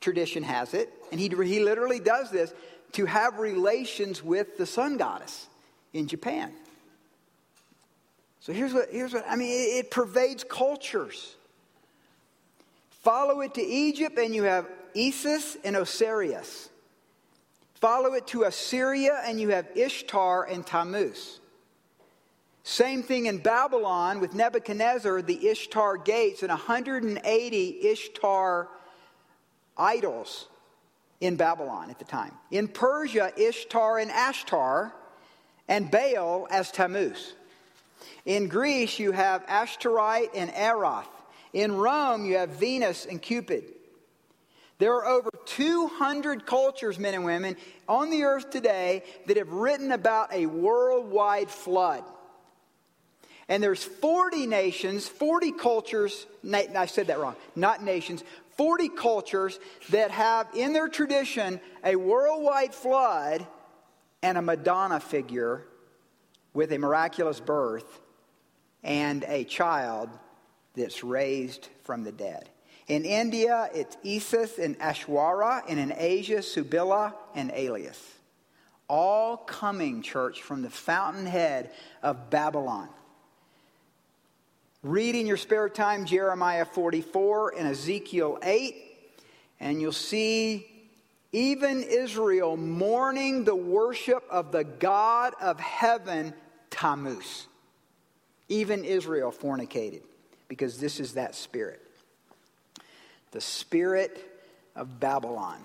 tradition 0.00 0.42
has 0.42 0.72
it, 0.72 0.90
and 1.10 1.20
he, 1.20 1.28
he 1.28 1.60
literally 1.60 2.00
does 2.00 2.30
this 2.30 2.54
to 2.92 3.04
have 3.04 3.38
relations 3.38 4.22
with 4.22 4.56
the 4.56 4.66
sun 4.66 4.96
goddess 4.96 5.46
in 5.92 6.06
Japan. 6.06 6.52
So 8.40 8.52
here's 8.52 8.72
what, 8.72 8.88
here's 8.90 9.12
what 9.12 9.24
I 9.28 9.36
mean 9.36 9.50
it, 9.50 9.84
it 9.84 9.90
pervades 9.90 10.44
cultures. 10.44 11.36
Follow 13.02 13.40
it 13.40 13.54
to 13.54 13.62
Egypt, 13.62 14.18
and 14.18 14.34
you 14.34 14.44
have 14.44 14.66
Isis 14.96 15.56
and 15.64 15.76
Osiris. 15.76 16.68
Follow 17.74 18.14
it 18.14 18.26
to 18.28 18.44
Assyria, 18.44 19.22
and 19.24 19.40
you 19.40 19.50
have 19.50 19.66
Ishtar 19.74 20.44
and 20.44 20.66
Tammuz. 20.66 21.39
Same 22.62 23.02
thing 23.02 23.26
in 23.26 23.38
Babylon 23.38 24.20
with 24.20 24.34
Nebuchadnezzar, 24.34 25.22
the 25.22 25.48
Ishtar 25.48 25.96
gates, 25.96 26.42
and 26.42 26.50
180 26.50 27.68
Ishtar 27.86 28.68
idols 29.76 30.48
in 31.20 31.36
Babylon 31.36 31.90
at 31.90 31.98
the 31.98 32.04
time. 32.04 32.32
In 32.50 32.68
Persia, 32.68 33.32
Ishtar 33.36 33.98
and 33.98 34.10
Ashtar, 34.10 34.92
and 35.68 35.90
Baal 35.90 36.48
as 36.50 36.70
Tammuz. 36.70 37.34
In 38.24 38.48
Greece, 38.48 38.98
you 38.98 39.12
have 39.12 39.44
Ashtoreth 39.46 40.30
and 40.34 40.50
Eroth. 40.50 41.08
In 41.52 41.76
Rome, 41.76 42.26
you 42.26 42.36
have 42.36 42.50
Venus 42.50 43.06
and 43.06 43.20
Cupid. 43.20 43.64
There 44.78 44.94
are 44.94 45.06
over 45.06 45.30
200 45.44 46.46
cultures, 46.46 46.98
men 46.98 47.14
and 47.14 47.24
women, 47.24 47.56
on 47.88 48.10
the 48.10 48.24
earth 48.24 48.50
today 48.50 49.02
that 49.26 49.36
have 49.36 49.52
written 49.52 49.92
about 49.92 50.32
a 50.32 50.46
worldwide 50.46 51.50
flood. 51.50 52.04
And 53.50 53.60
there's 53.60 53.82
40 53.82 54.46
nations, 54.46 55.08
40 55.08 55.50
cultures, 55.50 56.24
I 56.52 56.86
said 56.86 57.08
that 57.08 57.18
wrong, 57.18 57.34
not 57.56 57.82
nations, 57.82 58.22
40 58.56 58.90
cultures 58.90 59.58
that 59.88 60.12
have 60.12 60.46
in 60.54 60.72
their 60.72 60.86
tradition 60.86 61.60
a 61.82 61.96
worldwide 61.96 62.72
flood 62.72 63.44
and 64.22 64.38
a 64.38 64.42
Madonna 64.42 65.00
figure 65.00 65.66
with 66.54 66.70
a 66.70 66.78
miraculous 66.78 67.40
birth 67.40 68.00
and 68.84 69.24
a 69.26 69.42
child 69.42 70.10
that's 70.76 71.02
raised 71.02 71.68
from 71.82 72.04
the 72.04 72.12
dead. 72.12 72.48
In 72.86 73.04
India, 73.04 73.68
it's 73.74 73.96
Isis 74.06 74.58
and 74.58 74.78
Ashwara, 74.78 75.62
and 75.68 75.80
in 75.80 75.92
Asia, 75.96 76.40
Cybele 76.40 77.18
and 77.34 77.50
Alias. 77.52 78.00
All 78.88 79.36
coming, 79.36 80.02
church, 80.02 80.40
from 80.40 80.62
the 80.62 80.70
fountainhead 80.70 81.72
of 82.00 82.30
Babylon. 82.30 82.88
Read 84.82 85.14
in 85.14 85.26
your 85.26 85.36
spare 85.36 85.68
time 85.68 86.06
Jeremiah 86.06 86.64
44 86.64 87.54
and 87.58 87.68
Ezekiel 87.68 88.38
8, 88.42 88.74
and 89.60 89.78
you'll 89.80 89.92
see 89.92 90.66
even 91.32 91.82
Israel 91.82 92.56
mourning 92.56 93.44
the 93.44 93.54
worship 93.54 94.24
of 94.30 94.52
the 94.52 94.64
God 94.64 95.34
of 95.38 95.60
heaven, 95.60 96.32
Tammuz. 96.70 97.46
Even 98.48 98.84
Israel 98.84 99.30
fornicated, 99.30 100.00
because 100.48 100.80
this 100.80 100.98
is 100.98 101.12
that 101.12 101.34
spirit. 101.34 101.82
The 103.32 103.40
spirit 103.42 104.18
of 104.74 104.98
Babylon. 104.98 105.58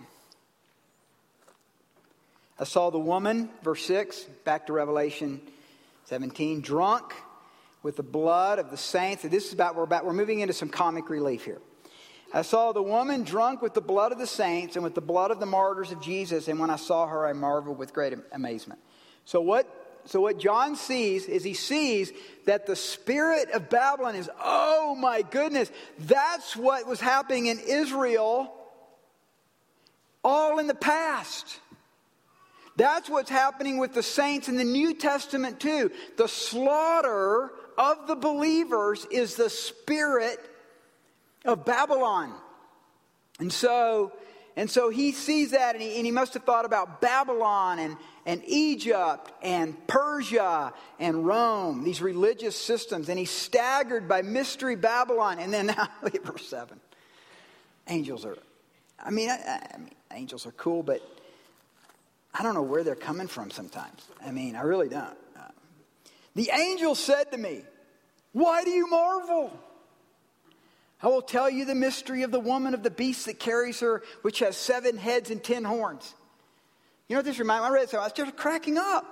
I 2.60 2.65
saw 2.65 2.89
the 2.89 2.99
woman, 2.99 3.49
verse 3.63 3.86
6, 3.86 4.23
back 4.43 4.67
to 4.67 4.73
Revelation 4.73 5.39
17, 6.06 6.60
drunk 6.60 7.13
with 7.86 7.98
the 7.98 8.04
blood 8.04 8.58
of 8.58 8.71
the 8.71 8.78
saints. 8.78 9.24
And 9.24 9.32
this 9.32 9.45
is 9.45 9.54
about 9.54 9.76
we're 9.76 9.84
about 9.84 10.06
we're 10.06 10.13
moving 10.13 10.39
into 10.39 10.54
some 10.54 10.69
comic 10.69 11.08
relief 11.08 11.45
here. 11.45 11.62
I 12.34 12.41
saw 12.41 12.71
the 12.71 12.82
woman 12.82 13.24
drunk 13.24 13.62
with 13.62 13.76
the 13.76 13.82
blood 13.82 14.12
of 14.12 14.17
the 14.17 14.26
saints 14.26 14.76
and 14.76 14.84
with 14.84 14.95
the 14.95 15.02
blood 15.02 15.30
of 15.30 15.39
the 15.39 15.45
martyrs 15.45 15.91
of 15.91 16.02
Jesus, 16.02 16.48
and 16.48 16.60
when 16.60 16.71
I 16.71 16.78
saw 16.78 17.06
her, 17.06 17.28
I 17.28 17.34
marveled 17.34 17.78
with 17.78 17.93
great 17.93 18.13
amazement. 18.32 18.80
So 19.24 19.39
what 19.39 19.67
so 20.06 20.19
what 20.19 20.39
John 20.39 20.76
sees 20.76 21.28
is 21.28 21.43
he 21.43 21.54
sees 21.54 22.12
that 22.45 22.65
the 22.65 22.76
spirit 22.76 23.52
of 23.52 23.69
Babylon 23.69 24.15
is, 24.15 24.30
oh 24.43 24.95
my 24.95 25.21
goodness, 25.21 25.71
that's 26.00 26.56
what 26.56 26.88
was 26.88 27.00
happening 27.00 27.45
in 27.45 27.60
Israel 27.60 28.52
all 30.24 30.58
in 30.58 30.65
the 30.65 30.74
past. 30.74 31.60
That's 32.78 33.10
what's 33.10 33.30
happening 33.30 33.78
with 33.78 33.93
the 33.93 34.04
saints 34.04 34.50
in 34.50 34.58
the 34.58 34.63
New 34.63 34.95
Testament 34.95 35.60
too. 35.60 35.91
The 36.17 36.28
slaughter 36.28 37.52
of 37.77 38.07
the 38.07 38.15
believers 38.15 39.05
is 39.11 39.35
the 39.35 39.49
spirit 39.49 40.39
of 41.43 41.65
Babylon. 41.65 42.33
And 43.39 43.51
so, 43.51 44.13
and 44.55 44.69
so 44.69 44.89
he 44.89 45.11
sees 45.11 45.51
that 45.51 45.75
and 45.75 45.81
he, 45.81 45.97
and 45.97 46.05
he 46.05 46.11
must 46.11 46.33
have 46.33 46.43
thought 46.43 46.65
about 46.65 47.01
Babylon 47.01 47.79
and, 47.79 47.97
and 48.25 48.41
Egypt 48.47 49.31
and 49.41 49.75
Persia 49.88 50.73
and 50.99 51.25
Rome, 51.25 51.83
these 51.83 52.01
religious 52.01 52.55
systems. 52.55 53.09
And 53.09 53.19
he's 53.19 53.31
staggered 53.31 54.07
by 54.07 54.21
mystery 54.21 54.75
Babylon. 54.75 55.39
And 55.39 55.53
then 55.53 55.67
now, 55.67 55.88
look 56.01 56.15
at 56.15 56.23
verse 56.23 56.47
7. 56.47 56.79
Angels 57.88 58.25
are, 58.25 58.38
I 58.99 59.11
mean, 59.11 59.29
I, 59.29 59.69
I 59.73 59.77
mean, 59.77 59.91
angels 60.11 60.45
are 60.45 60.51
cool, 60.51 60.81
but 60.81 61.01
I 62.33 62.41
don't 62.43 62.53
know 62.53 62.63
where 62.63 62.83
they're 62.83 62.95
coming 62.95 63.27
from 63.27 63.51
sometimes. 63.51 64.07
I 64.25 64.31
mean, 64.31 64.55
I 64.55 64.61
really 64.61 64.89
don't. 64.89 65.17
The 66.36 66.52
angel 66.54 66.95
said 66.95 67.32
to 67.32 67.38
me, 67.38 67.63
Why 68.34 68.63
do 68.63 68.69
you 68.69 68.88
marvel? 68.89 69.58
I 71.02 71.08
will 71.08 71.21
tell 71.21 71.50
you 71.50 71.65
the 71.65 71.76
mystery 71.76 72.24
of 72.24 72.32
the 72.32 72.39
woman 72.39 72.74
of 72.74 72.84
the 72.84 72.89
beast 72.89 73.26
that 73.26 73.39
carries 73.39 73.80
her, 73.80 74.04
which 74.21 74.39
has 74.39 74.58
seven 74.58 74.98
heads 74.98 75.30
and 75.30 75.43
ten 75.43 75.63
horns. 75.63 76.13
You 77.08 77.15
know 77.15 77.19
what 77.19 77.26
this 77.26 77.39
reminds 77.39 77.63
me? 77.63 77.67
I 77.67 77.71
read 77.71 77.89
so 77.89 78.00
I 78.00 78.04
was 78.04 78.13
just 78.13 78.36
cracking 78.36 78.78
up. 78.78 79.06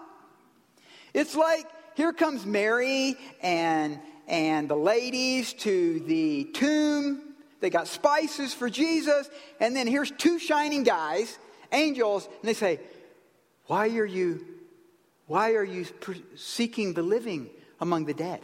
It's 1.14 1.36
like 1.36 1.66
here 1.96 2.12
comes 2.12 2.46
Mary 2.46 3.16
and 3.42 4.00
and 4.28 4.70
the 4.70 4.76
ladies 4.76 5.54
to 5.54 6.00
the 6.02 6.46
tomb. 6.46 7.22
They 7.60 7.70
got 7.70 7.88
spices 7.88 8.54
for 8.54 8.70
Jesus, 8.70 9.30
and 9.60 9.76
then 9.76 9.88
here's 9.88 10.12
two 10.12 10.40
shining 10.40 10.84
guys, 10.84 11.38
angels, 11.72 12.26
and 12.26 12.50
they 12.50 12.54
say, 12.54 12.80
"Why 13.68 13.88
are 13.90 14.06
you 14.06 14.53
why 15.28 15.54
are 15.54 15.64
you 15.64 15.86
seeking 16.36 16.94
the 16.94 17.04
living 17.04 17.50
among 17.80 18.06
the 18.06 18.14
dead?" 18.14 18.42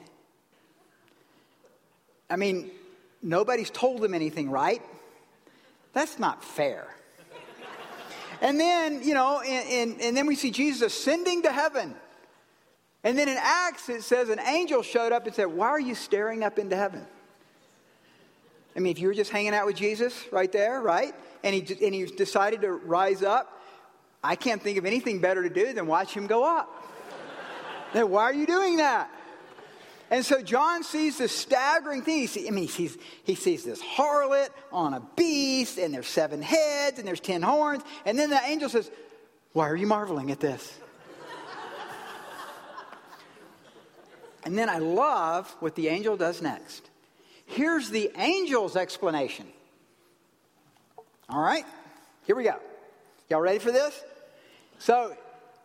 I 2.30 2.36
mean, 2.36 2.70
nobody's 3.22 3.70
told 3.70 4.02
them 4.02 4.14
anything, 4.14 4.52
right? 4.52 4.82
That's 5.94 6.20
not 6.20 6.44
fair. 6.44 6.88
and 8.42 8.60
then, 8.60 9.02
you 9.04 9.14
know, 9.14 9.42
and, 9.42 9.92
and, 9.92 10.02
and 10.02 10.18
then 10.18 10.28
we 10.28 10.36
see 10.36 10.52
Jesus 10.52 10.82
ascending 10.94 11.44
to 11.44 11.52
heaven. 11.52 11.96
And 13.04 13.18
then 13.18 13.30
in 13.30 13.38
Acts, 13.40 13.90
it 13.90 14.04
says 14.04 14.30
an 14.30 14.40
angel 14.40 14.84
showed 14.84 15.12
up 15.12 15.26
and 15.26 15.34
said, 15.34 15.48
Why 15.48 15.68
are 15.68 15.80
you 15.80 15.96
staring 15.96 16.44
up 16.44 16.60
into 16.60 16.76
heaven? 16.76 17.06
I 18.76 18.80
mean, 18.80 18.92
if 18.92 19.00
you 19.00 19.08
were 19.08 19.14
just 19.14 19.32
hanging 19.32 19.54
out 19.54 19.66
with 19.66 19.76
Jesus 19.76 20.26
right 20.32 20.52
there, 20.52 20.82
right? 20.82 21.14
And 21.44 21.56
he, 21.56 21.86
and 21.86 21.96
he 21.96 22.06
decided 22.06 22.62
to 22.62 22.72
rise 22.72 23.24
up, 23.24 23.62
I 24.24 24.36
can't 24.36 24.62
think 24.62 24.78
of 24.78 24.86
anything 24.86 25.20
better 25.22 25.44
to 25.44 25.50
do 25.50 25.74
than 25.74 25.88
watch 25.88 26.14
him 26.14 26.28
go 26.28 26.44
up. 26.44 26.70
then 27.94 28.10
why 28.10 28.24
are 28.24 28.34
you 28.34 28.46
doing 28.46 28.78
that? 28.78 29.10
And 30.12 30.26
so 30.26 30.42
John 30.42 30.84
sees 30.84 31.20
this 31.20 31.32
staggering 31.32 32.02
thing. 32.02 32.22
He 32.22 32.28
sees, 32.28 32.48
I 32.48 32.52
mean, 32.52 32.64
he 32.64 32.70
sees, 32.70 32.98
he 33.24 33.36
sees 33.36 33.64
this 33.64 33.82
harlot 33.82 34.50
on 34.72 34.96
a 34.96 35.02
beast, 35.16 35.78
and 35.78 35.94
there's 35.94 36.08
seven 36.08 36.42
heads, 36.42 36.98
and 36.98 37.08
there's 37.08 37.20
ten 37.20 37.42
horns. 37.42 37.84
And 38.06 38.18
then 38.18 38.32
the 38.32 38.42
angel 38.44 38.70
says, 38.70 38.90
Why 39.54 39.70
are 39.70 39.76
you 39.76 39.86
marveling 39.86 40.32
at 40.32 40.40
this? 40.40 40.78
and 44.44 44.58
then 44.58 44.68
I 44.68 44.80
love 44.80 45.48
what 45.60 45.76
the 45.76 45.90
angel 45.90 46.18
does 46.18 46.42
next. 46.42 46.90
Here's 47.46 47.90
the 47.90 48.12
angel's 48.16 48.76
explanation. 48.76 49.46
All 51.30 51.42
right, 51.42 51.66
here 52.26 52.36
we 52.36 52.44
go. 52.44 52.60
Y'all 53.30 53.42
ready 53.42 53.60
for 53.60 53.72
this? 53.72 54.04
So 54.80 55.16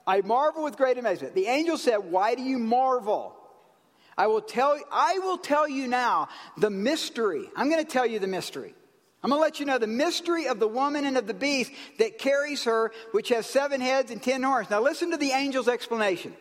I 0.06 0.20
marvel 0.20 0.64
with 0.64 0.76
great 0.76 0.98
amazement. 0.98 1.34
The 1.34 1.46
angel 1.46 1.78
said, 1.78 1.98
Why 1.98 2.34
do 2.34 2.42
you 2.42 2.58
marvel? 2.58 3.34
I 4.16 4.26
will 4.28 4.42
tell, 4.42 4.78
I 4.92 5.18
will 5.20 5.38
tell 5.38 5.68
you 5.68 5.88
now 5.88 6.28
the 6.56 6.70
mystery. 6.70 7.50
I'm 7.56 7.68
going 7.70 7.84
to 7.84 7.90
tell 7.90 8.06
you 8.06 8.18
the 8.18 8.26
mystery. 8.28 8.74
I'm 9.22 9.30
going 9.30 9.40
to 9.40 9.42
let 9.42 9.58
you 9.58 9.66
know 9.66 9.78
the 9.78 9.86
mystery 9.86 10.46
of 10.46 10.60
the 10.60 10.68
woman 10.68 11.06
and 11.06 11.16
of 11.16 11.26
the 11.26 11.34
beast 11.34 11.72
that 11.98 12.18
carries 12.18 12.64
her, 12.64 12.92
which 13.12 13.30
has 13.30 13.46
seven 13.46 13.80
heads 13.80 14.10
and 14.10 14.22
ten 14.22 14.42
horns. 14.42 14.68
Now, 14.68 14.82
listen 14.82 15.10
to 15.12 15.16
the 15.16 15.32
angel's 15.32 15.66
explanation. 15.66 16.34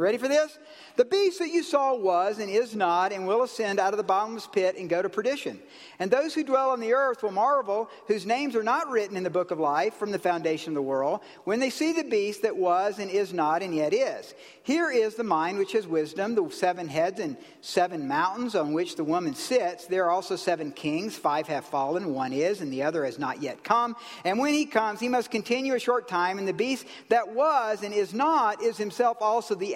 Ready 0.00 0.16
for 0.16 0.28
this? 0.28 0.58
The 0.96 1.04
beast 1.04 1.40
that 1.40 1.50
you 1.50 1.62
saw 1.62 1.94
was 1.94 2.38
and 2.38 2.50
is 2.50 2.74
not 2.74 3.12
and 3.12 3.26
will 3.26 3.42
ascend 3.42 3.78
out 3.78 3.92
of 3.92 3.98
the 3.98 4.02
bottomless 4.02 4.46
pit 4.46 4.76
and 4.78 4.88
go 4.88 5.02
to 5.02 5.10
perdition. 5.10 5.60
And 5.98 6.10
those 6.10 6.34
who 6.34 6.42
dwell 6.42 6.70
on 6.70 6.80
the 6.80 6.94
earth 6.94 7.22
will 7.22 7.32
marvel, 7.32 7.90
whose 8.06 8.24
names 8.24 8.56
are 8.56 8.62
not 8.62 8.88
written 8.88 9.16
in 9.16 9.22
the 9.22 9.30
book 9.30 9.50
of 9.50 9.58
life 9.58 9.94
from 9.94 10.10
the 10.10 10.18
foundation 10.18 10.70
of 10.70 10.74
the 10.76 10.82
world, 10.82 11.20
when 11.44 11.60
they 11.60 11.68
see 11.68 11.92
the 11.92 12.04
beast 12.04 12.42
that 12.42 12.56
was 12.56 12.98
and 12.98 13.10
is 13.10 13.34
not 13.34 13.62
and 13.62 13.74
yet 13.74 13.92
is. 13.92 14.34
Here 14.62 14.90
is 14.90 15.16
the 15.16 15.24
mind 15.24 15.58
which 15.58 15.72
has 15.72 15.86
wisdom, 15.86 16.34
the 16.34 16.48
seven 16.50 16.88
heads 16.88 17.20
and 17.20 17.36
seven 17.60 18.08
mountains 18.08 18.54
on 18.54 18.72
which 18.72 18.96
the 18.96 19.04
woman 19.04 19.34
sits. 19.34 19.86
There 19.86 20.04
are 20.04 20.10
also 20.10 20.36
seven 20.36 20.72
kings. 20.72 21.16
Five 21.16 21.46
have 21.48 21.64
fallen, 21.64 22.14
one 22.14 22.32
is, 22.32 22.60
and 22.60 22.72
the 22.72 22.82
other 22.82 23.04
has 23.04 23.18
not 23.18 23.42
yet 23.42 23.64
come. 23.64 23.96
And 24.24 24.38
when 24.38 24.54
he 24.54 24.64
comes, 24.64 25.00
he 25.00 25.08
must 25.08 25.30
continue 25.30 25.74
a 25.74 25.78
short 25.80 26.08
time. 26.08 26.38
And 26.38 26.48
the 26.48 26.52
beast 26.52 26.86
that 27.08 27.34
was 27.34 27.82
and 27.82 27.92
is 27.92 28.14
not 28.14 28.62
is 28.62 28.76
himself 28.76 29.18
also 29.20 29.54
the 29.54 29.74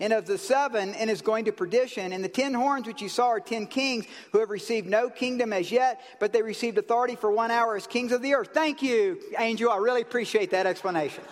and 0.00 0.12
of 0.12 0.26
the 0.26 0.38
seven, 0.38 0.94
and 0.94 1.10
is 1.10 1.22
going 1.22 1.44
to 1.46 1.52
perdition. 1.52 2.12
And 2.12 2.22
the 2.22 2.28
ten 2.28 2.54
horns 2.54 2.86
which 2.86 3.02
you 3.02 3.08
saw 3.08 3.28
are 3.28 3.40
ten 3.40 3.66
kings 3.66 4.06
who 4.32 4.40
have 4.40 4.50
received 4.50 4.88
no 4.88 5.10
kingdom 5.10 5.52
as 5.52 5.70
yet, 5.70 6.00
but 6.18 6.32
they 6.32 6.42
received 6.42 6.78
authority 6.78 7.16
for 7.16 7.30
one 7.30 7.50
hour 7.50 7.76
as 7.76 7.86
kings 7.86 8.12
of 8.12 8.22
the 8.22 8.34
earth. 8.34 8.50
Thank 8.52 8.82
you, 8.82 9.20
Angel. 9.38 9.70
I 9.70 9.76
really 9.76 10.02
appreciate 10.02 10.50
that 10.50 10.66
explanation. 10.66 11.24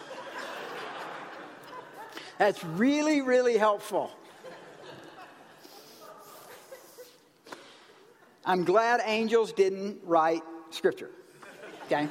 That's 2.39 2.63
really, 2.65 3.21
really 3.21 3.57
helpful. 3.57 4.11
I'm 8.49 8.65
glad 8.65 9.03
angels 9.05 9.53
didn't 9.53 9.99
write 10.05 10.43
scripture. 10.71 11.11
Okay? 11.85 12.09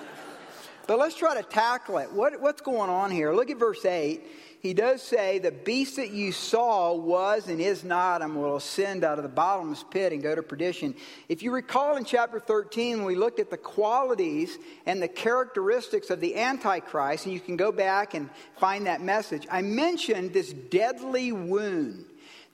But 0.86 1.00
let's 1.00 1.16
try 1.16 1.36
to 1.36 1.42
tackle 1.42 1.98
it. 1.98 2.12
What, 2.12 2.40
what's 2.40 2.62
going 2.62 2.92
on 2.92 3.10
here? 3.10 3.34
Look 3.34 3.50
at 3.50 3.58
verse 3.58 3.84
8 3.84 4.22
he 4.60 4.74
does 4.74 5.02
say, 5.02 5.40
The 5.40 5.52
beast 5.52 5.98
that 5.98 6.12
you 6.12 6.32
saw 6.32 6.94
was 6.94 7.48
and 7.48 7.62
is 7.62 7.84
not, 7.84 8.22
and 8.22 8.36
will 8.36 8.56
ascend 8.56 9.04
out 9.04 9.20
of 9.20 9.24
the 9.24 9.30
bottomless 9.30 9.84
pit 9.90 10.14
and 10.14 10.24
go 10.24 10.34
to 10.34 10.42
perdition. 10.42 10.96
If 11.30 11.44
you 11.44 11.52
recall 11.52 11.96
in 11.98 12.06
chapter 12.06 12.40
13, 12.40 12.98
when 12.98 13.06
we 13.06 13.16
looked 13.16 13.40
at 13.40 13.52
the 13.52 13.58
qualities 13.58 14.58
and 14.86 15.02
the 15.02 15.08
characteristics 15.08 16.10
of 16.10 16.20
the 16.20 16.36
Antichrist, 16.36 17.26
and 17.26 17.34
you 17.34 17.40
can 17.40 17.56
go 17.56 17.72
back 17.72 18.14
and 18.14 18.30
find 18.58 18.88
that 18.88 19.02
message, 19.02 19.48
I 19.52 19.62
mentioned 19.62 20.34
this 20.34 20.52
deadly 20.54 21.32
wound, 21.32 22.06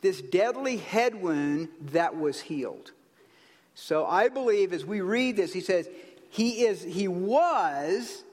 this 0.01 0.21
deadly 0.21 0.77
head 0.77 1.15
wound 1.15 1.69
that 1.91 2.17
was 2.17 2.41
healed. 2.41 2.91
So 3.75 4.05
I 4.05 4.27
believe 4.27 4.73
as 4.73 4.85
we 4.85 5.01
read 5.01 5.37
this, 5.37 5.53
he 5.53 5.61
says, 5.61 5.87
He 6.29 6.65
is, 6.65 6.83
he 6.83 7.07
was, 7.07 8.23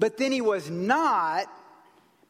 but 0.00 0.16
then 0.16 0.32
he 0.32 0.40
was 0.40 0.68
not 0.68 1.48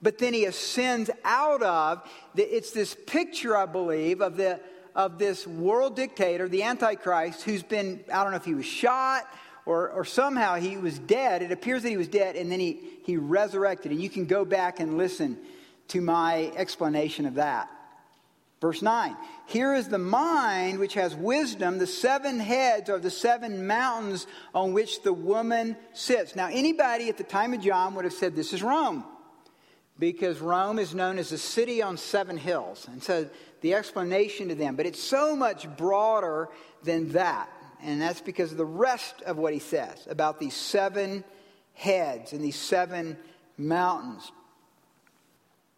but 0.04 0.18
then 0.18 0.34
he 0.34 0.44
ascends 0.44 1.10
out 1.24 1.62
of. 1.62 2.06
It's 2.36 2.72
this 2.72 2.94
picture, 3.06 3.56
I 3.56 3.64
believe, 3.64 4.20
of, 4.20 4.36
the, 4.36 4.60
of 4.94 5.18
this 5.18 5.46
world 5.46 5.96
dictator, 5.96 6.46
the 6.46 6.62
Antichrist, 6.62 7.42
who's 7.42 7.62
been, 7.62 8.04
I 8.12 8.22
don't 8.22 8.30
know 8.30 8.36
if 8.36 8.44
he 8.44 8.54
was 8.54 8.66
shot 8.66 9.26
or, 9.64 9.88
or 9.88 10.04
somehow 10.04 10.56
he 10.56 10.76
was 10.76 10.98
dead. 10.98 11.40
It 11.40 11.52
appears 11.52 11.82
that 11.84 11.88
he 11.88 11.96
was 11.96 12.06
dead, 12.06 12.36
and 12.36 12.52
then 12.52 12.60
he, 12.60 12.80
he 13.04 13.16
resurrected. 13.16 13.92
And 13.92 14.00
you 14.00 14.10
can 14.10 14.26
go 14.26 14.44
back 14.44 14.78
and 14.78 14.98
listen 14.98 15.38
to 15.88 16.02
my 16.02 16.52
explanation 16.54 17.24
of 17.24 17.36
that. 17.36 17.70
Verse 18.60 18.82
9 18.82 19.16
Here 19.46 19.74
is 19.74 19.88
the 19.88 19.98
mind 19.98 20.80
which 20.80 20.94
has 20.94 21.14
wisdom. 21.14 21.78
The 21.78 21.86
seven 21.86 22.40
heads 22.40 22.90
are 22.90 22.98
the 22.98 23.10
seven 23.10 23.66
mountains 23.66 24.26
on 24.54 24.74
which 24.74 25.02
the 25.02 25.14
woman 25.14 25.78
sits. 25.94 26.36
Now, 26.36 26.48
anybody 26.52 27.08
at 27.08 27.16
the 27.16 27.24
time 27.24 27.54
of 27.54 27.62
John 27.62 27.94
would 27.94 28.04
have 28.04 28.12
said, 28.12 28.36
This 28.36 28.52
is 28.52 28.62
Rome 28.62 29.04
because 29.98 30.40
Rome 30.40 30.78
is 30.78 30.94
known 30.94 31.18
as 31.18 31.32
a 31.32 31.38
city 31.38 31.82
on 31.82 31.96
seven 31.96 32.36
hills. 32.36 32.86
And 32.90 33.02
so 33.02 33.28
the 33.60 33.74
explanation 33.74 34.48
to 34.48 34.54
them, 34.54 34.76
but 34.76 34.86
it's 34.86 35.02
so 35.02 35.36
much 35.36 35.68
broader 35.76 36.48
than 36.82 37.10
that. 37.12 37.48
And 37.82 38.00
that's 38.00 38.20
because 38.20 38.50
of 38.52 38.58
the 38.58 38.64
rest 38.64 39.22
of 39.22 39.36
what 39.36 39.52
he 39.52 39.58
says 39.58 40.06
about 40.08 40.40
these 40.40 40.54
seven 40.54 41.22
heads 41.74 42.32
and 42.32 42.42
these 42.42 42.56
seven 42.56 43.16
mountains. 43.56 44.32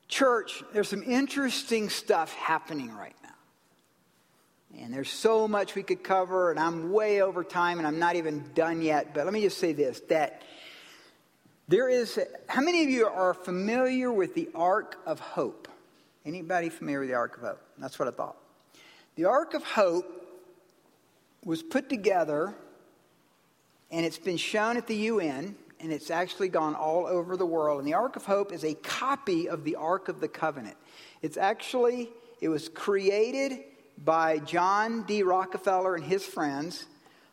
Church, 0.08 0.62
there's 0.72 0.88
some 0.88 1.02
interesting 1.02 1.88
stuff 1.88 2.32
happening 2.34 2.94
right 2.94 3.16
now. 3.22 4.82
And 4.82 4.92
there's 4.92 5.10
so 5.10 5.48
much 5.48 5.74
we 5.74 5.82
could 5.82 6.04
cover, 6.04 6.50
and 6.50 6.60
I'm 6.60 6.92
way 6.92 7.22
over 7.22 7.42
time, 7.42 7.78
and 7.78 7.86
I'm 7.86 7.98
not 7.98 8.16
even 8.16 8.44
done 8.54 8.82
yet. 8.82 9.14
But 9.14 9.24
let 9.24 9.32
me 9.32 9.40
just 9.40 9.58
say 9.58 9.72
this 9.72 10.00
that 10.08 10.42
there 11.68 11.88
is, 11.88 12.18
how 12.46 12.62
many 12.62 12.84
of 12.84 12.88
you 12.88 13.06
are 13.06 13.34
familiar 13.34 14.12
with 14.12 14.34
the 14.34 14.48
Ark 14.54 15.00
of 15.04 15.18
Hope? 15.18 15.68
Anybody 16.24 16.68
familiar 16.68 17.00
with 17.00 17.08
the 17.08 17.14
Ark 17.14 17.36
of 17.36 17.42
Hope? 17.42 17.60
That's 17.78 17.98
what 17.98 18.06
I 18.06 18.12
thought. 18.12 18.36
The 19.16 19.24
Ark 19.24 19.54
of 19.54 19.64
Hope 19.64 20.26
was 21.44 21.62
put 21.62 21.88
together 21.88 22.54
and 23.90 24.04
it's 24.04 24.18
been 24.18 24.36
shown 24.36 24.76
at 24.76 24.86
the 24.86 24.96
UN 24.96 25.56
and 25.80 25.92
it's 25.92 26.10
actually 26.10 26.48
gone 26.48 26.74
all 26.74 27.06
over 27.06 27.36
the 27.36 27.46
world. 27.46 27.78
And 27.80 27.88
the 27.88 27.94
Ark 27.94 28.16
of 28.16 28.24
Hope 28.26 28.52
is 28.52 28.64
a 28.64 28.74
copy 28.74 29.48
of 29.48 29.64
the 29.64 29.76
Ark 29.76 30.08
of 30.08 30.20
the 30.20 30.28
Covenant. 30.28 30.76
It's 31.22 31.36
actually, 31.36 32.10
it 32.40 32.48
was 32.48 32.68
created 32.68 33.60
by 34.04 34.38
John 34.38 35.02
D. 35.02 35.22
Rockefeller 35.22 35.94
and 35.94 36.04
his 36.04 36.24
friends, 36.24 36.86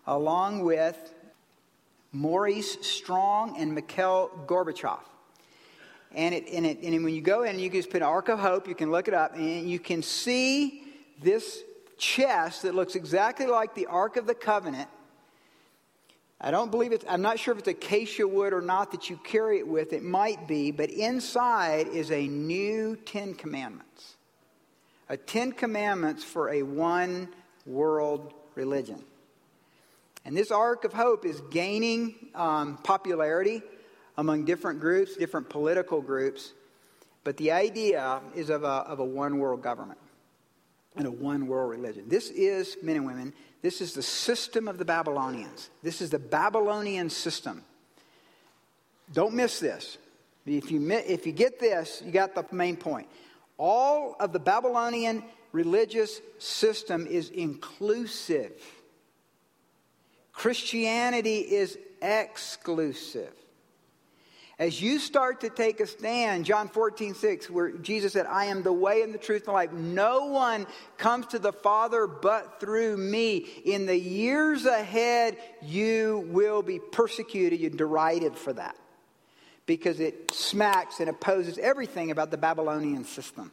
along 0.08 0.64
with 0.64 1.14
Maurice 2.14 2.78
Strong 2.82 3.58
and 3.60 3.74
Mikhail 3.74 4.30
Gorbachev. 4.46 5.00
And, 6.16 6.36
it, 6.36 6.48
and, 6.48 6.66
it, 6.66 6.80
and 6.84 7.04
when 7.04 7.14
you 7.14 7.22
go 7.22 7.42
in, 7.42 7.58
you 7.58 7.70
can 7.70 7.80
just 7.80 7.90
put 7.90 7.98
an 7.98 8.08
Ark 8.08 8.30
of 8.30 8.40
Hope, 8.40 8.68
you 8.68 8.76
can 8.76 8.92
look 8.92 9.08
it 9.08 9.16
up, 9.16 9.36
and 9.36 9.68
you 9.68 9.80
can 9.80 10.04
see 10.04 10.84
this 11.22 11.64
chest 11.98 12.62
that 12.62 12.76
looks 12.76 12.96
exactly 12.96 13.48
like 13.48 13.74
the 13.74 13.88
Ark 13.88 14.16
of 14.16 14.28
the 14.28 14.36
Covenant. 14.36 14.88
I 16.40 16.52
don't 16.52 16.70
believe 16.70 16.92
it's, 16.92 17.06
I'm 17.10 17.22
not 17.22 17.40
sure 17.40 17.54
if 17.54 17.60
it's 17.60 17.68
acacia 17.70 18.28
wood 18.28 18.54
or 18.54 18.62
not 18.62 18.92
that 18.92 19.10
you 19.10 19.18
carry 19.24 19.60
it 19.60 19.68
with. 19.68 19.94
It 19.94 20.04
might 20.04 20.48
be, 20.48 20.72
but 20.72 20.92
inside 20.92 21.88
is 21.88 22.12
a 22.12 22.28
new 22.28 22.96
Ten 22.98 23.34
Commandments. 23.34 24.18
A 25.10 25.18
Ten 25.18 25.52
Commandments 25.52 26.24
for 26.24 26.50
a 26.50 26.62
one 26.62 27.30
world 27.66 28.34
religion. 28.56 29.04
And 30.26 30.38
this 30.38 30.52
ark 30.52 30.86
of 30.86 30.94
hope 30.94 31.26
is 31.26 31.42
gaining 31.52 32.16
um, 32.34 32.78
popularity 32.78 33.62
among 34.18 34.46
different 34.46 34.80
groups, 34.80 35.18
different 35.18 35.50
political 35.50 36.02
groups. 36.02 36.54
But 37.24 37.38
the 37.38 37.52
idea 37.52 38.22
is 38.36 38.50
of 38.50 38.64
a, 38.64 38.68
of 38.68 39.00
a 39.00 39.06
one 39.06 39.40
world 39.40 39.62
government 39.62 40.00
and 40.96 41.08
a 41.08 41.12
one 41.12 41.48
world 41.48 41.72
religion. 41.72 42.06
This 42.08 42.30
is, 42.30 42.78
men 42.82 42.98
and 42.98 43.06
women, 43.06 43.34
this 43.62 43.82
is 43.82 43.94
the 43.94 44.04
system 44.04 44.68
of 44.68 44.78
the 44.78 44.86
Babylonians. 44.86 45.70
This 45.82 46.02
is 46.02 46.10
the 46.10 46.20
Babylonian 46.20 47.10
system. 47.10 47.64
Don't 49.12 49.34
miss 49.34 49.60
this. 49.60 49.98
If 50.46 50.72
you, 50.72 50.92
if 50.92 51.26
you 51.26 51.32
get 51.32 51.60
this, 51.60 52.02
you 52.06 52.12
got 52.12 52.36
the 52.36 52.46
main 52.52 52.76
point. 52.76 53.08
All 53.58 54.16
of 54.20 54.34
the 54.34 54.40
Babylonian 54.40 55.24
religious 55.54 56.20
system 56.40 57.08
is 57.08 57.30
inclusive. 57.30 58.52
Christianity 60.34 61.38
is 61.38 61.78
exclusive. 62.02 63.34
As 64.60 64.82
you 64.82 65.00
start 65.00 65.42
to 65.42 65.50
take 65.50 65.80
a 65.80 65.88
stand, 65.88 66.46
John 66.46 66.68
14, 66.68 67.16
6, 67.16 67.50
where 67.50 67.72
Jesus 67.72 68.14
said, 68.14 68.28
I 68.28 68.46
am 68.46 68.62
the 68.62 68.74
way 68.74 69.02
and 69.02 69.14
the 69.14 69.18
truth 69.18 69.42
and 69.42 69.48
the 69.48 69.52
life. 69.54 69.72
No 69.72 70.28
one 70.28 70.68
comes 70.98 71.26
to 71.28 71.40
the 71.40 71.52
Father 71.52 72.06
but 72.06 72.60
through 72.60 72.98
me. 72.98 73.38
In 73.66 73.88
the 73.88 73.98
years 73.98 74.66
ahead, 74.66 75.38
you 75.62 76.28
will 76.30 76.62
be 76.62 76.80
persecuted 76.80 77.62
and 77.62 77.78
derided 77.78 78.36
for 78.36 78.54
that 78.54 78.76
because 79.66 80.00
it 80.00 80.32
smacks 80.32 81.00
and 81.00 81.10
opposes 81.10 81.58
everything 81.58 82.12
about 82.12 82.30
the 82.30 82.38
Babylonian 82.38 83.06
system 83.06 83.52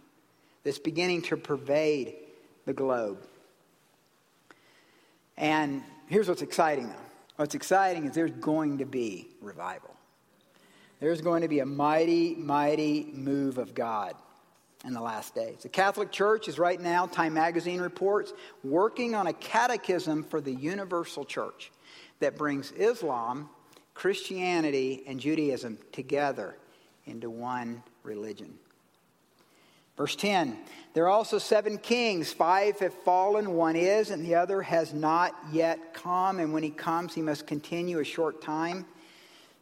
that's 0.64 0.78
beginning 0.78 1.22
to 1.22 1.36
pervade 1.36 2.14
the 2.66 2.74
globe. 2.74 3.26
And 5.38 5.82
here's 6.10 6.28
what's 6.28 6.42
exciting, 6.42 6.88
though. 6.88 6.94
What's 7.36 7.54
exciting 7.54 8.04
is 8.04 8.14
there's 8.14 8.32
going 8.32 8.78
to 8.78 8.84
be 8.84 9.28
revival. 9.40 9.94
There's 10.98 11.22
going 11.22 11.40
to 11.40 11.48
be 11.48 11.60
a 11.60 11.66
mighty, 11.66 12.34
mighty 12.34 13.08
move 13.14 13.56
of 13.56 13.74
God 13.74 14.14
in 14.84 14.92
the 14.92 15.00
last 15.00 15.34
days. 15.34 15.62
The 15.62 15.70
Catholic 15.70 16.10
Church 16.10 16.48
is 16.48 16.58
right 16.58 16.78
now, 16.78 17.06
Time 17.06 17.32
Magazine 17.32 17.80
reports, 17.80 18.34
working 18.62 19.14
on 19.14 19.26
a 19.26 19.32
catechism 19.32 20.24
for 20.24 20.40
the 20.40 20.52
universal 20.52 21.24
church 21.24 21.70
that 22.18 22.36
brings 22.36 22.72
Islam, 22.72 23.48
Christianity, 23.94 25.02
and 25.06 25.18
Judaism 25.20 25.78
together 25.92 26.56
into 27.06 27.30
one 27.30 27.82
religion. 28.02 28.58
Verse 30.00 30.16
10 30.16 30.56
There 30.94 31.04
are 31.04 31.10
also 31.10 31.36
seven 31.36 31.76
kings. 31.76 32.32
Five 32.32 32.78
have 32.78 32.94
fallen, 32.94 33.52
one 33.52 33.76
is, 33.76 34.08
and 34.08 34.24
the 34.24 34.34
other 34.34 34.62
has 34.62 34.94
not 34.94 35.36
yet 35.52 35.92
come. 35.92 36.38
And 36.38 36.54
when 36.54 36.62
he 36.62 36.70
comes, 36.70 37.14
he 37.14 37.20
must 37.20 37.46
continue 37.46 37.98
a 37.98 38.04
short 38.04 38.40
time. 38.40 38.86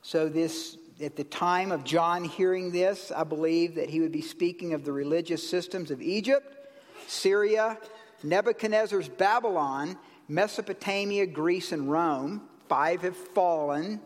So, 0.03 0.29
this, 0.29 0.77
at 1.03 1.17
the 1.17 1.25
time 1.25 1.73
of 1.73 1.83
John 1.83 2.23
hearing 2.23 2.71
this, 2.71 3.11
I 3.11 3.25
believe 3.25 3.75
that 3.75 3.91
he 3.91 3.99
would 3.99 4.13
be 4.13 4.23
speaking 4.23 4.75
of 4.75 4.85
the 4.85 4.93
religious 4.93 5.43
systems 5.45 5.91
of 5.91 6.01
Egypt, 6.01 6.69
Syria, 7.09 7.77
Nebuchadnezzar's 8.23 9.09
Babylon, 9.09 9.99
Mesopotamia, 10.29 11.27
Greece, 11.27 11.73
and 11.73 11.91
Rome. 11.91 12.43
Five 12.69 13.03
have 13.03 13.17
fallen. 13.17 14.01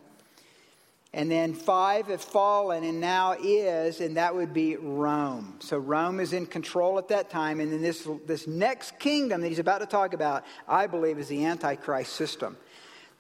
And 1.15 1.31
then 1.31 1.53
five 1.53 2.07
have 2.07 2.23
fallen 2.23 2.85
and 2.85 2.99
now 2.99 3.37
is, 3.39 4.01
and 4.01 4.17
that 4.17 4.35
would 4.35 4.55
be 4.55 4.77
Rome. 4.77 5.57
So 5.61 5.77
Rome 5.77 6.21
is 6.21 6.33
in 6.33 6.47
control 6.47 6.97
at 6.97 7.09
that 7.09 7.29
time. 7.29 7.61
And 7.61 7.71
then 7.71 7.83
this, 7.83 8.09
this 8.27 8.47
next 8.47 8.99
kingdom 8.99 9.43
that 9.43 9.49
he's 9.49 9.59
about 9.59 9.81
to 9.81 9.87
talk 9.87 10.15
about, 10.15 10.45
I 10.67 10.87
believe, 10.87 11.19
is 11.19 11.29
the 11.29 11.45
Antichrist 11.45 12.15
system. 12.15 12.57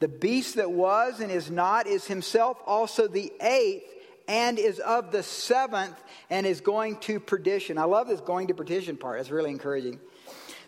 The 0.00 0.08
beast 0.08 0.56
that 0.56 0.70
was 0.70 1.20
and 1.20 1.30
is 1.30 1.50
not 1.50 1.86
is 1.86 2.06
himself 2.06 2.58
also 2.66 3.06
the 3.06 3.30
eighth 3.42 3.84
and 4.26 4.58
is 4.58 4.78
of 4.78 5.12
the 5.12 5.22
seventh 5.22 6.02
and 6.30 6.46
is 6.46 6.62
going 6.62 6.96
to 7.00 7.20
perdition. 7.20 7.76
I 7.76 7.84
love 7.84 8.08
this 8.08 8.20
going 8.20 8.46
to 8.48 8.54
perdition 8.54 8.96
part. 8.96 9.20
It's 9.20 9.30
really 9.30 9.50
encouraging. 9.50 10.00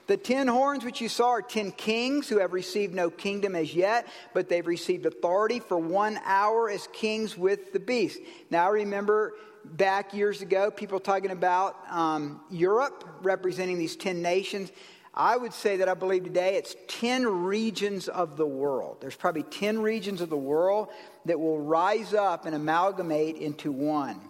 The 0.06 0.16
ten 0.16 0.48
horns 0.48 0.84
which 0.84 1.00
you 1.00 1.08
saw 1.08 1.30
are 1.30 1.42
ten 1.42 1.72
kings 1.72 2.28
who 2.28 2.38
have 2.38 2.52
received 2.52 2.94
no 2.94 3.08
kingdom 3.08 3.54
as 3.54 3.74
yet, 3.74 4.06
but 4.34 4.48
they've 4.48 4.66
received 4.66 5.06
authority 5.06 5.60
for 5.60 5.78
one 5.78 6.18
hour 6.24 6.68
as 6.68 6.86
kings 6.92 7.38
with 7.38 7.72
the 7.72 7.80
beast. 7.80 8.18
Now, 8.50 8.66
I 8.66 8.70
remember 8.70 9.34
back 9.64 10.12
years 10.12 10.42
ago, 10.42 10.70
people 10.70 11.00
talking 11.00 11.30
about 11.30 11.76
um, 11.90 12.40
Europe 12.50 13.04
representing 13.22 13.78
these 13.78 13.96
ten 13.96 14.20
nations. 14.20 14.70
I 15.16 15.36
would 15.36 15.54
say 15.54 15.76
that 15.76 15.88
I 15.88 15.94
believe 15.94 16.24
today 16.24 16.56
it's 16.56 16.74
10 16.88 17.44
regions 17.44 18.08
of 18.08 18.36
the 18.36 18.46
world. 18.46 18.96
There's 19.00 19.14
probably 19.14 19.44
10 19.44 19.80
regions 19.80 20.20
of 20.20 20.28
the 20.28 20.36
world 20.36 20.88
that 21.24 21.38
will 21.38 21.60
rise 21.60 22.14
up 22.14 22.46
and 22.46 22.54
amalgamate 22.54 23.36
into 23.36 23.70
one. 23.70 24.20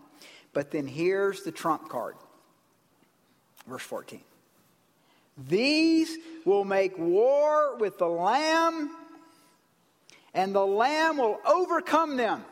But 0.53 0.71
then 0.71 0.87
here's 0.87 1.43
the 1.43 1.53
trump 1.53 1.89
card. 1.89 2.17
Verse 3.67 3.83
14. 3.83 4.21
These 5.37 6.17
will 6.45 6.65
make 6.65 6.97
war 6.99 7.77
with 7.77 7.99
the 7.99 8.07
Lamb, 8.07 8.91
and 10.33 10.55
the 10.55 10.65
Lamb 10.65 11.19
will 11.19 11.41
overcome 11.45 12.17
them. 12.17 12.45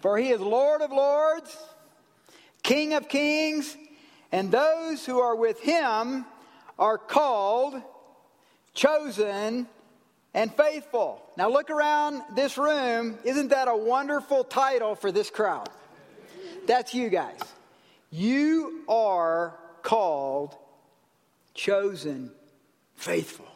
For 0.00 0.18
he 0.18 0.30
is 0.30 0.40
Lord 0.40 0.82
of 0.82 0.92
lords, 0.92 1.56
King 2.62 2.94
of 2.94 3.08
kings, 3.08 3.76
and 4.32 4.50
those 4.50 5.04
who 5.04 5.18
are 5.20 5.36
with 5.36 5.60
him 5.60 6.24
are 6.78 6.98
called, 6.98 7.80
chosen, 8.74 9.68
and 10.34 10.52
faithful. 10.54 11.22
Now 11.36 11.48
look 11.48 11.70
around 11.70 12.22
this 12.34 12.58
room. 12.58 13.18
Isn't 13.24 13.48
that 13.48 13.68
a 13.68 13.76
wonderful 13.76 14.44
title 14.44 14.94
for 14.94 15.12
this 15.12 15.30
crowd? 15.30 15.68
That's 16.66 16.94
you 16.94 17.08
guys. 17.10 17.38
You 18.10 18.82
are 18.88 19.54
called 19.82 20.56
chosen, 21.54 22.30
faithful. 22.94 23.46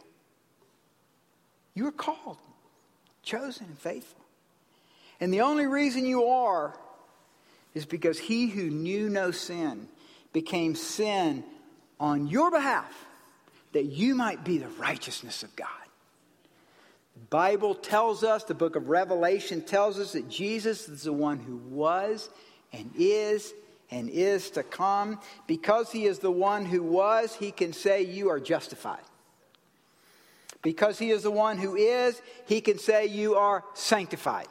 You 1.73 1.87
are 1.87 1.91
called, 1.91 2.37
chosen, 3.23 3.67
and 3.67 3.77
faithful. 3.77 4.19
And 5.19 5.33
the 5.33 5.41
only 5.41 5.67
reason 5.67 6.05
you 6.05 6.25
are 6.25 6.77
is 7.73 7.85
because 7.85 8.17
he 8.17 8.47
who 8.47 8.69
knew 8.69 9.09
no 9.09 9.31
sin 9.31 9.87
became 10.33 10.75
sin 10.75 11.43
on 11.99 12.27
your 12.27 12.49
behalf 12.51 13.05
that 13.73 13.85
you 13.85 14.15
might 14.15 14.43
be 14.43 14.57
the 14.57 14.67
righteousness 14.69 15.43
of 15.43 15.55
God. 15.55 15.67
The 17.13 17.25
Bible 17.27 17.75
tells 17.75 18.23
us, 18.23 18.45
the 18.45 18.53
book 18.53 18.75
of 18.75 18.89
Revelation 18.89 19.61
tells 19.61 19.99
us 19.99 20.13
that 20.13 20.29
Jesus 20.29 20.87
is 20.87 21.03
the 21.03 21.13
one 21.13 21.39
who 21.39 21.57
was 21.57 22.29
and 22.71 22.91
is 22.97 23.53
and 23.91 24.09
is 24.09 24.51
to 24.51 24.63
come. 24.63 25.19
Because 25.47 25.91
he 25.91 26.05
is 26.05 26.19
the 26.19 26.31
one 26.31 26.65
who 26.65 26.83
was, 26.83 27.35
he 27.35 27.51
can 27.51 27.73
say, 27.73 28.03
You 28.03 28.29
are 28.29 28.39
justified. 28.39 29.03
Because 30.61 30.99
he 30.99 31.11
is 31.11 31.23
the 31.23 31.31
one 31.31 31.57
who 31.57 31.75
is, 31.75 32.21
he 32.45 32.61
can 32.61 32.77
say, 32.77 33.05
You 33.05 33.35
are 33.35 33.63
sanctified. 33.73 34.47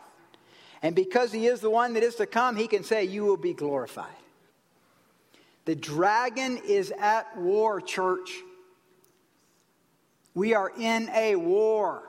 And 0.83 0.95
because 0.95 1.33
he 1.33 1.47
is 1.47 1.61
the 1.61 1.71
one 1.71 1.95
that 1.95 2.03
is 2.03 2.15
to 2.17 2.27
come, 2.27 2.57
he 2.57 2.69
can 2.69 2.85
say, 2.85 3.05
You 3.05 3.25
will 3.25 3.37
be 3.37 3.55
glorified. 3.55 4.07
The 5.65 5.75
dragon 5.75 6.61
is 6.67 6.93
at 6.99 7.37
war, 7.37 7.81
church. 7.81 8.31
We 10.35 10.55
are 10.55 10.73
in 10.79 11.11
a 11.11 11.37
war. 11.37 12.05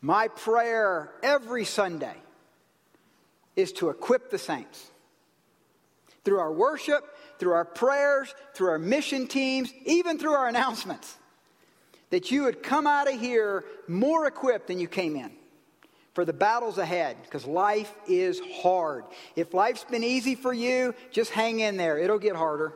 My 0.00 0.28
prayer 0.28 1.10
every 1.22 1.64
Sunday 1.64 2.14
is 3.56 3.72
to 3.72 3.88
equip 3.88 4.30
the 4.30 4.38
saints. 4.38 4.90
Through 6.24 6.38
our 6.38 6.52
worship, 6.52 7.04
through 7.38 7.52
our 7.52 7.64
prayers, 7.64 8.34
through 8.54 8.68
our 8.68 8.78
mission 8.78 9.26
teams, 9.26 9.72
even 9.84 10.18
through 10.18 10.32
our 10.32 10.48
announcements, 10.48 11.16
that 12.10 12.30
you 12.30 12.44
would 12.44 12.62
come 12.62 12.86
out 12.86 13.12
of 13.12 13.18
here 13.18 13.64
more 13.88 14.26
equipped 14.26 14.68
than 14.68 14.78
you 14.78 14.86
came 14.86 15.16
in 15.16 15.32
for 16.14 16.24
the 16.24 16.32
battles 16.32 16.78
ahead 16.78 17.16
because 17.22 17.44
life 17.44 17.92
is 18.08 18.40
hard. 18.62 19.04
If 19.34 19.52
life's 19.52 19.84
been 19.84 20.04
easy 20.04 20.34
for 20.34 20.52
you, 20.52 20.94
just 21.10 21.30
hang 21.30 21.60
in 21.60 21.76
there, 21.76 21.98
it'll 21.98 22.18
get 22.18 22.36
harder. 22.36 22.72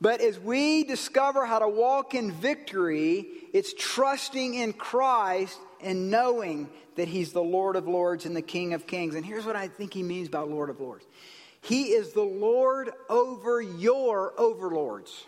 But 0.00 0.20
as 0.20 0.38
we 0.38 0.84
discover 0.84 1.46
how 1.46 1.60
to 1.60 1.68
walk 1.68 2.14
in 2.14 2.32
victory, 2.32 3.26
it's 3.52 3.72
trusting 3.78 4.54
in 4.54 4.72
Christ 4.72 5.58
and 5.82 6.10
knowing 6.10 6.68
that 6.96 7.08
He's 7.08 7.32
the 7.32 7.42
Lord 7.42 7.76
of 7.76 7.86
Lords 7.86 8.26
and 8.26 8.34
the 8.34 8.42
King 8.42 8.74
of 8.74 8.86
Kings. 8.86 9.14
And 9.14 9.24
here's 9.24 9.44
what 9.44 9.56
I 9.56 9.68
think 9.68 9.94
He 9.94 10.02
means 10.02 10.28
by 10.28 10.40
Lord 10.40 10.70
of 10.70 10.80
Lords 10.80 11.04
He 11.62 11.86
is 11.86 12.12
the 12.12 12.22
Lord 12.22 12.90
over 13.08 13.60
your 13.60 14.32
overlords. 14.38 15.24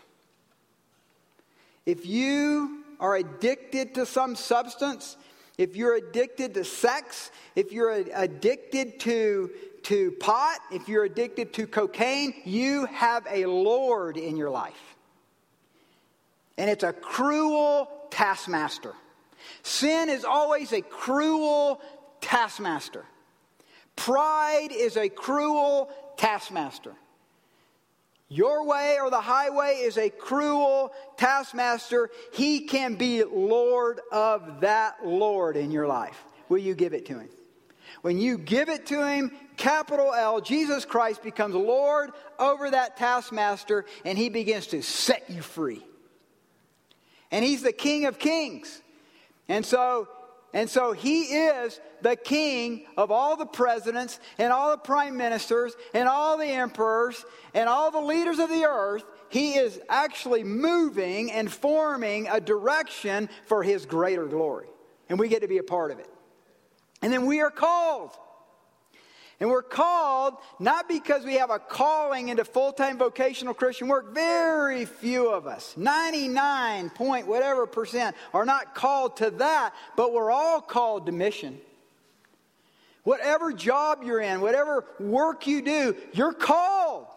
If 1.85 2.05
you 2.05 2.83
are 2.99 3.15
addicted 3.15 3.95
to 3.95 4.05
some 4.05 4.35
substance, 4.35 5.17
if 5.57 5.75
you're 5.75 5.95
addicted 5.95 6.53
to 6.53 6.63
sex, 6.63 7.31
if 7.55 7.71
you're 7.71 7.91
addicted 7.91 8.99
to, 9.01 9.51
to 9.83 10.11
pot, 10.11 10.59
if 10.71 10.87
you're 10.87 11.03
addicted 11.03 11.53
to 11.53 11.67
cocaine, 11.67 12.33
you 12.45 12.85
have 12.85 13.27
a 13.29 13.45
Lord 13.45 14.17
in 14.17 14.37
your 14.37 14.49
life. 14.49 14.95
And 16.57 16.69
it's 16.69 16.83
a 16.83 16.93
cruel 16.93 17.89
taskmaster. 18.09 18.93
Sin 19.63 20.09
is 20.09 20.25
always 20.25 20.71
a 20.73 20.81
cruel 20.81 21.81
taskmaster. 22.21 23.05
Pride 23.95 24.69
is 24.71 24.97
a 24.97 25.09
cruel 25.09 25.89
taskmaster. 26.17 26.95
Your 28.29 28.63
way 28.63 28.97
or 29.01 29.09
the 29.09 29.21
highway 29.21 29.81
is 29.81 29.97
a 29.97 30.09
cruel 30.09 30.93
taskmaster. 31.17 32.11
He 32.31 32.61
can 32.61 32.95
be 32.95 33.23
Lord 33.23 33.99
of 34.11 34.61
that 34.61 35.05
Lord 35.05 35.57
in 35.57 35.71
your 35.71 35.87
life. 35.87 36.23
Will 36.47 36.59
you 36.59 36.75
give 36.75 36.93
it 36.93 37.07
to 37.07 37.19
him? 37.19 37.29
When 38.01 38.19
you 38.19 38.37
give 38.37 38.69
it 38.69 38.85
to 38.87 39.05
him, 39.05 39.31
capital 39.57 40.13
L, 40.13 40.39
Jesus 40.39 40.85
Christ 40.85 41.23
becomes 41.23 41.55
Lord 41.55 42.11
over 42.37 42.69
that 42.69 42.97
taskmaster 42.97 43.85
and 44.05 44.17
he 44.17 44.29
begins 44.29 44.67
to 44.67 44.81
set 44.83 45.29
you 45.29 45.41
free. 45.41 45.83
And 47.31 47.43
he's 47.43 47.63
the 47.63 47.73
King 47.73 48.05
of 48.05 48.19
Kings. 48.19 48.81
And 49.49 49.65
so 49.65 50.07
and 50.53 50.69
so 50.69 50.93
he 50.93 51.23
is 51.23 51.79
the 52.01 52.15
king 52.15 52.85
of 52.97 53.11
all 53.11 53.35
the 53.35 53.45
presidents 53.45 54.19
and 54.39 54.51
all 54.51 54.71
the 54.71 54.77
prime 54.77 55.15
ministers 55.15 55.75
and 55.93 56.07
all 56.07 56.37
the 56.37 56.47
emperors 56.47 57.23
and 57.53 57.69
all 57.69 57.91
the 57.91 58.01
leaders 58.01 58.39
of 58.39 58.49
the 58.49 58.65
earth. 58.65 59.03
He 59.29 59.53
is 59.53 59.79
actually 59.89 60.43
moving 60.43 61.31
and 61.31 61.51
forming 61.51 62.27
a 62.29 62.41
direction 62.41 63.29
for 63.45 63.61
his 63.61 63.85
greater 63.85 64.25
glory. 64.25 64.67
And 65.07 65.19
we 65.19 65.27
get 65.27 65.41
to 65.41 65.47
be 65.47 65.59
a 65.59 65.63
part 65.63 65.91
of 65.91 65.99
it. 65.99 66.09
And 67.03 67.13
then 67.13 67.27
we 67.27 67.41
are 67.41 67.51
called. 67.51 68.11
And 69.39 69.49
we're 69.49 69.61
called 69.61 70.35
not 70.59 70.89
because 70.89 71.23
we 71.23 71.35
have 71.35 71.49
a 71.49 71.59
calling 71.59 72.27
into 72.27 72.43
full 72.43 72.73
time 72.73 72.97
vocational 72.97 73.53
Christian 73.53 73.87
work. 73.87 74.13
Very 74.13 74.83
few 74.83 75.29
of 75.29 75.47
us, 75.47 75.75
99 75.77 76.89
point 76.89 77.25
whatever 77.25 77.65
percent, 77.65 78.17
are 78.33 78.45
not 78.45 78.75
called 78.75 79.17
to 79.17 79.31
that, 79.31 79.73
but 79.95 80.11
we're 80.11 80.31
all 80.31 80.59
called 80.59 81.05
to 81.05 81.13
mission. 81.13 81.57
Whatever 83.03 83.53
job 83.53 84.03
you're 84.03 84.19
in, 84.19 84.41
whatever 84.41 84.85
work 84.99 85.47
you 85.47 85.61
do, 85.61 85.95
you're 86.11 86.33
called 86.33 87.07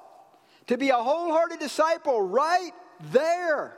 to 0.68 0.78
be 0.78 0.90
a 0.90 0.96
wholehearted 0.96 1.58
disciple 1.58 2.22
right 2.22 2.70
there. 3.10 3.76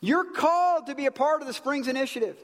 You're 0.00 0.30
called 0.30 0.86
to 0.86 0.94
be 0.94 1.06
a 1.06 1.10
part 1.10 1.40
of 1.40 1.48
the 1.48 1.52
Springs 1.52 1.88
Initiative, 1.88 2.36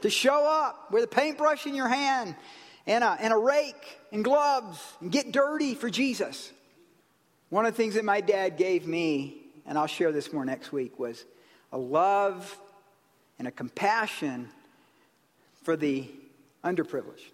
to 0.00 0.08
show 0.08 0.46
up 0.46 0.90
with 0.90 1.04
a 1.04 1.06
paintbrush 1.06 1.66
in 1.66 1.74
your 1.74 1.88
hand 1.88 2.34
and 2.86 3.04
a, 3.04 3.16
and 3.20 3.32
a 3.32 3.36
rake 3.36 3.98
and 4.12 4.24
gloves 4.24 4.78
and 5.00 5.10
get 5.10 5.32
dirty 5.32 5.74
for 5.74 5.90
Jesus. 5.90 6.52
One 7.50 7.66
of 7.66 7.72
the 7.72 7.76
things 7.76 7.94
that 7.94 8.04
my 8.04 8.20
dad 8.20 8.56
gave 8.56 8.86
me, 8.86 9.36
and 9.66 9.78
I'll 9.78 9.86
share 9.86 10.12
this 10.12 10.32
more 10.32 10.44
next 10.44 10.72
week, 10.72 10.98
was 10.98 11.24
a 11.72 11.78
love 11.78 12.58
and 13.38 13.48
a 13.48 13.50
compassion 13.50 14.48
for 15.62 15.76
the 15.76 16.08
underprivileged, 16.62 17.30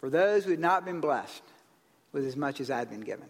for 0.00 0.10
those 0.10 0.44
who 0.44 0.50
had 0.50 0.60
not 0.60 0.84
been 0.84 1.00
blessed 1.00 1.42
with 2.12 2.26
as 2.26 2.36
much 2.36 2.60
as 2.60 2.70
I'd 2.70 2.90
been 2.90 3.00
given. 3.00 3.26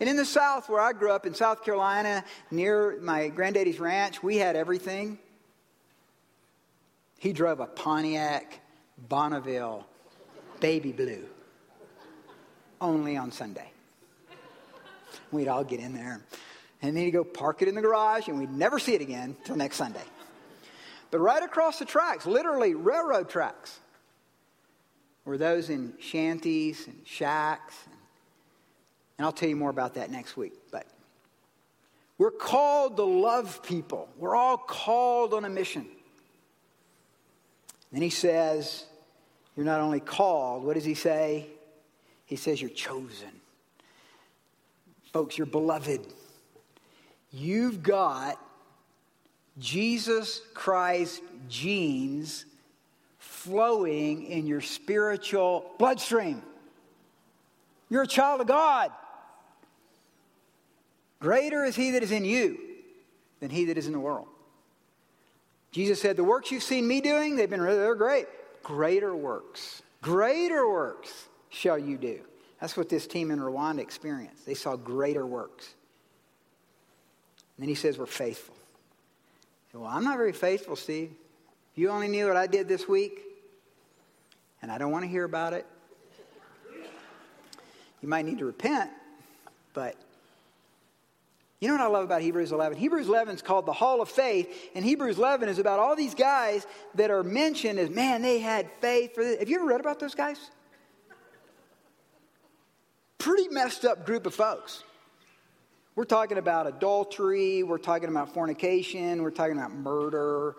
And 0.00 0.08
in 0.08 0.16
the 0.16 0.24
South, 0.24 0.68
where 0.68 0.80
I 0.80 0.92
grew 0.92 1.10
up 1.10 1.26
in 1.26 1.34
South 1.34 1.64
Carolina, 1.64 2.24
near 2.50 2.98
my 3.00 3.28
granddaddy's 3.28 3.80
ranch, 3.80 4.22
we 4.22 4.36
had 4.36 4.54
everything. 4.54 5.18
He 7.18 7.32
drove 7.32 7.58
a 7.58 7.66
Pontiac 7.66 8.60
Bonneville 9.08 9.86
baby 10.60 10.92
blue. 10.92 11.24
Only 12.80 13.16
on 13.16 13.32
Sunday. 13.32 13.70
We'd 15.30 15.48
all 15.48 15.64
get 15.64 15.80
in 15.80 15.94
there. 15.94 16.20
And 16.80 16.96
then 16.96 17.04
he'd 17.04 17.10
go 17.10 17.24
park 17.24 17.60
it 17.62 17.68
in 17.68 17.74
the 17.74 17.82
garage, 17.82 18.28
and 18.28 18.38
we'd 18.38 18.52
never 18.52 18.78
see 18.78 18.94
it 18.94 19.00
again 19.00 19.36
till 19.44 19.56
next 19.56 19.76
Sunday. 19.76 20.04
But 21.10 21.18
right 21.18 21.42
across 21.42 21.78
the 21.78 21.84
tracks, 21.84 22.26
literally 22.26 22.74
railroad 22.74 23.28
tracks, 23.28 23.80
were 25.24 25.38
those 25.38 25.70
in 25.70 25.92
shanties 25.98 26.86
and 26.86 27.00
shacks. 27.04 27.74
And 29.16 29.26
I'll 29.26 29.32
tell 29.32 29.48
you 29.48 29.56
more 29.56 29.70
about 29.70 29.94
that 29.94 30.10
next 30.10 30.36
week. 30.36 30.54
But 30.70 30.86
we're 32.16 32.30
called 32.30 32.96
to 32.96 33.04
love 33.04 33.62
people. 33.62 34.08
We're 34.16 34.36
all 34.36 34.56
called 34.56 35.34
on 35.34 35.44
a 35.44 35.50
mission. 35.50 35.86
Then 37.92 38.02
he 38.02 38.10
says, 38.10 38.84
you're 39.58 39.64
not 39.64 39.80
only 39.80 39.98
called, 39.98 40.62
what 40.62 40.74
does 40.74 40.84
he 40.84 40.94
say? 40.94 41.48
He 42.26 42.36
says 42.36 42.60
you're 42.62 42.70
chosen. 42.70 43.40
Folks, 45.12 45.36
you're 45.36 45.48
beloved. 45.48 46.06
You've 47.32 47.82
got 47.82 48.40
Jesus 49.58 50.42
Christ 50.54 51.22
genes 51.48 52.44
flowing 53.18 54.26
in 54.26 54.46
your 54.46 54.60
spiritual 54.60 55.72
bloodstream. 55.76 56.40
You're 57.90 58.02
a 58.02 58.06
child 58.06 58.40
of 58.40 58.46
God. 58.46 58.92
Greater 61.18 61.64
is 61.64 61.74
he 61.74 61.90
that 61.90 62.04
is 62.04 62.12
in 62.12 62.24
you 62.24 62.60
than 63.40 63.50
he 63.50 63.64
that 63.64 63.76
is 63.76 63.88
in 63.88 63.92
the 63.92 63.98
world. 63.98 64.28
Jesus 65.72 66.00
said, 66.00 66.16
The 66.16 66.22
works 66.22 66.52
you've 66.52 66.62
seen 66.62 66.86
me 66.86 67.00
doing, 67.00 67.34
they've 67.34 67.50
been 67.50 67.60
they're 67.60 67.96
great 67.96 68.28
greater 68.62 69.14
works, 69.14 69.82
greater 70.02 70.68
works 70.68 71.28
shall 71.50 71.78
you 71.78 71.96
do. 71.96 72.20
That's 72.60 72.76
what 72.76 72.88
this 72.88 73.06
team 73.06 73.30
in 73.30 73.38
Rwanda 73.38 73.80
experienced. 73.80 74.44
They 74.44 74.54
saw 74.54 74.76
greater 74.76 75.24
works. 75.24 75.74
And 77.56 77.64
then 77.64 77.68
he 77.68 77.74
says, 77.74 77.98
We're 77.98 78.06
faithful. 78.06 78.54
Said, 79.72 79.80
well, 79.80 79.90
I'm 79.90 80.04
not 80.04 80.16
very 80.16 80.32
faithful, 80.32 80.76
Steve. 80.76 81.10
If 81.72 81.78
you 81.78 81.90
only 81.90 82.08
knew 82.08 82.26
what 82.26 82.36
I 82.36 82.46
did 82.46 82.68
this 82.68 82.88
week, 82.88 83.20
and 84.62 84.72
I 84.72 84.78
don't 84.78 84.90
want 84.90 85.04
to 85.04 85.08
hear 85.08 85.24
about 85.24 85.52
it, 85.52 85.66
you 88.00 88.08
might 88.08 88.24
need 88.24 88.38
to 88.38 88.44
repent, 88.44 88.90
but 89.74 89.96
you 91.60 91.66
know 91.66 91.74
what 91.74 91.82
I 91.82 91.88
love 91.88 92.04
about 92.04 92.22
Hebrews 92.22 92.52
11? 92.52 92.78
Hebrews 92.78 93.08
11 93.08 93.34
is 93.34 93.42
called 93.42 93.66
the 93.66 93.72
Hall 93.72 94.00
of 94.00 94.08
Faith, 94.08 94.48
and 94.76 94.84
Hebrews 94.84 95.18
11 95.18 95.48
is 95.48 95.58
about 95.58 95.80
all 95.80 95.96
these 95.96 96.14
guys 96.14 96.64
that 96.94 97.10
are 97.10 97.24
mentioned 97.24 97.80
as, 97.80 97.90
man, 97.90 98.22
they 98.22 98.38
had 98.38 98.70
faith. 98.80 99.14
For 99.14 99.24
this. 99.24 99.40
Have 99.40 99.48
you 99.48 99.56
ever 99.56 99.66
read 99.66 99.80
about 99.80 99.98
those 99.98 100.14
guys? 100.14 100.38
Pretty 103.18 103.48
messed 103.48 103.84
up 103.84 104.06
group 104.06 104.26
of 104.26 104.34
folks. 104.34 104.84
We're 105.96 106.04
talking 106.04 106.38
about 106.38 106.68
adultery, 106.68 107.64
we're 107.64 107.78
talking 107.78 108.08
about 108.08 108.32
fornication, 108.32 109.20
we're 109.20 109.32
talking 109.32 109.58
about 109.58 109.72
murder, 109.72 110.54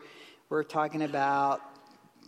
we're 0.49 0.63
talking 0.63 1.01
about 1.01 1.61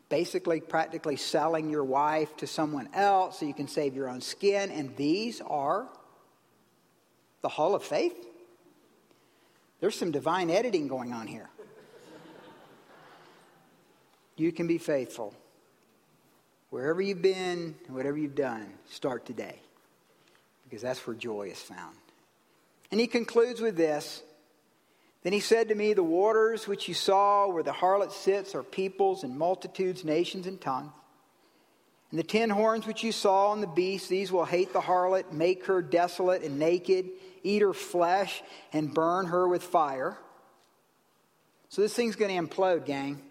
basically 0.07 0.61
practically 0.61 1.17
selling 1.17 1.69
your 1.69 1.83
wife 1.83 2.37
to 2.37 2.47
someone 2.47 2.87
else 2.93 3.39
so 3.39 3.45
you 3.45 3.53
can 3.53 3.67
save 3.67 3.95
your 3.95 4.07
own 4.07 4.21
skin, 4.21 4.71
and 4.71 4.95
these 4.95 5.41
are 5.41 5.89
the 7.41 7.49
Hall 7.49 7.75
of 7.75 7.83
Faith. 7.83 8.30
There's 9.81 9.95
some 9.95 10.11
divine 10.11 10.49
editing 10.49 10.87
going 10.87 11.11
on 11.11 11.27
here. 11.27 11.49
You 14.37 14.51
can 14.51 14.67
be 14.67 14.77
faithful. 14.77 15.35
Wherever 16.69 17.01
you've 17.01 17.21
been, 17.21 17.75
and 17.85 17.95
whatever 17.95 18.17
you've 18.17 18.35
done, 18.35 18.71
start 18.89 19.25
today. 19.25 19.59
Because 20.63 20.81
that's 20.81 21.05
where 21.05 21.15
joy 21.15 21.49
is 21.51 21.59
found. 21.59 21.97
And 22.91 22.99
he 22.99 23.07
concludes 23.07 23.59
with 23.59 23.75
this. 23.75 24.21
Then 25.23 25.33
he 25.33 25.39
said 25.39 25.69
to 25.69 25.75
me, 25.75 25.93
The 25.93 26.03
waters 26.03 26.67
which 26.67 26.87
you 26.87 26.93
saw 26.93 27.47
where 27.47 27.63
the 27.63 27.71
harlot 27.71 28.11
sits 28.11 28.55
are 28.55 28.63
peoples 28.63 29.23
and 29.23 29.37
multitudes, 29.37 30.05
nations, 30.05 30.47
and 30.47 30.61
tongues. 30.61 30.93
And 32.11 32.19
the 32.19 32.23
ten 32.23 32.49
horns 32.49 32.85
which 32.85 33.03
you 33.03 33.11
saw 33.11 33.47
on 33.47 33.61
the 33.61 33.67
beast, 33.67 34.09
these 34.09 34.31
will 34.31 34.45
hate 34.45 34.73
the 34.73 34.81
harlot, 34.81 35.31
make 35.31 35.65
her 35.65 35.81
desolate 35.81 36.43
and 36.43 36.59
naked 36.59 37.09
eat 37.43 37.61
her 37.61 37.73
flesh, 37.73 38.41
and 38.73 38.93
burn 38.93 39.27
her 39.27 39.47
with 39.47 39.63
fire. 39.63 40.17
So 41.69 41.81
this 41.81 41.93
thing's 41.93 42.15
going 42.15 42.35
to 42.35 42.55
implode, 42.55 42.85
gang. 42.85 43.21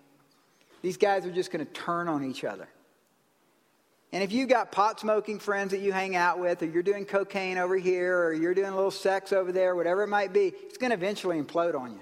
These 0.83 0.97
guys 0.97 1.27
are 1.27 1.31
just 1.31 1.51
going 1.51 1.65
to 1.65 1.73
turn 1.73 2.09
on 2.09 2.25
each 2.25 2.43
other. 2.43 2.69
And 4.13 4.25
if 4.25 4.33
you've 4.33 4.49
got 4.49 4.73
pot 4.73 4.99
smoking 4.99 5.39
friends 5.39 5.71
that 5.71 5.81
you 5.81 5.93
hang 5.93 6.17
out 6.17 6.41
with, 6.41 6.63
or 6.63 6.67
you're 6.67 6.83
doing 6.83 7.05
cocaine 7.05 7.59
over 7.59 7.77
here, 7.77 8.19
or 8.19 8.33
you're 8.33 8.55
doing 8.55 8.71
a 8.71 8.75
little 8.75 8.91
sex 8.91 9.33
over 9.33 9.53
there, 9.53 9.77
whatever 9.77 10.03
it 10.03 10.09
might 10.09 10.33
be, 10.33 10.53
it's 10.65 10.79
going 10.79 10.91
to 10.91 10.97
eventually 10.97 11.41
implode 11.41 11.79
on 11.79 11.93
you. 11.93 12.01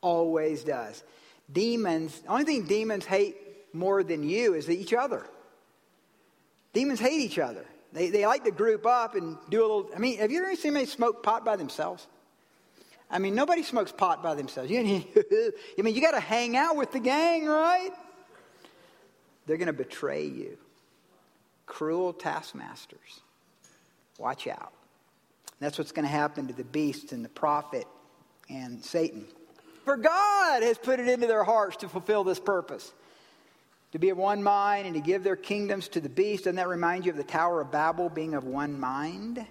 Always 0.00 0.64
does. 0.64 1.04
Demons, 1.52 2.18
the 2.20 2.28
only 2.28 2.44
thing 2.44 2.64
demons 2.64 3.04
hate 3.04 3.36
more 3.72 4.02
than 4.02 4.28
you 4.28 4.54
is 4.54 4.68
each 4.68 4.92
other. 4.92 5.24
Demons 6.76 7.00
hate 7.00 7.22
each 7.22 7.38
other. 7.38 7.64
They, 7.94 8.10
they 8.10 8.26
like 8.26 8.44
to 8.44 8.50
group 8.50 8.84
up 8.84 9.14
and 9.14 9.38
do 9.48 9.60
a 9.60 9.62
little. 9.62 9.90
I 9.96 9.98
mean, 9.98 10.18
have 10.18 10.30
you 10.30 10.42
ever 10.44 10.54
seen 10.56 10.72
anybody 10.72 10.84
smoke 10.84 11.22
pot 11.22 11.42
by 11.42 11.56
themselves? 11.56 12.06
I 13.10 13.18
mean, 13.18 13.34
nobody 13.34 13.62
smokes 13.62 13.92
pot 13.92 14.22
by 14.22 14.34
themselves. 14.34 14.70
You, 14.70 14.80
I 15.16 15.82
mean, 15.82 15.94
you 15.94 16.02
got 16.02 16.10
to 16.10 16.20
hang 16.20 16.54
out 16.54 16.76
with 16.76 16.92
the 16.92 17.00
gang, 17.00 17.46
right? 17.46 17.92
They're 19.46 19.56
going 19.56 19.68
to 19.68 19.72
betray 19.72 20.26
you. 20.26 20.58
Cruel 21.64 22.12
taskmasters. 22.12 23.22
Watch 24.18 24.46
out. 24.46 24.74
That's 25.60 25.78
what's 25.78 25.92
going 25.92 26.04
to 26.04 26.12
happen 26.12 26.46
to 26.48 26.52
the 26.52 26.64
beast 26.64 27.12
and 27.12 27.24
the 27.24 27.30
prophet 27.30 27.86
and 28.50 28.84
Satan. 28.84 29.24
For 29.86 29.96
God 29.96 30.62
has 30.62 30.76
put 30.76 31.00
it 31.00 31.08
into 31.08 31.26
their 31.26 31.44
hearts 31.44 31.78
to 31.78 31.88
fulfill 31.88 32.22
this 32.22 32.38
purpose. 32.38 32.92
To 33.92 34.00
be 34.00 34.08
of 34.08 34.18
one 34.18 34.42
mind 34.42 34.86
and 34.86 34.94
to 34.96 35.00
give 35.00 35.22
their 35.22 35.36
kingdoms 35.36 35.86
to 35.88 36.00
the 36.00 36.08
beast. 36.08 36.44
Doesn't 36.44 36.56
that 36.56 36.68
remind 36.68 37.06
you 37.06 37.12
of 37.12 37.16
the 37.16 37.24
Tower 37.24 37.60
of 37.60 37.70
Babel 37.70 38.08
being 38.08 38.34
of 38.34 38.44
one 38.44 38.78
mind? 38.78 39.46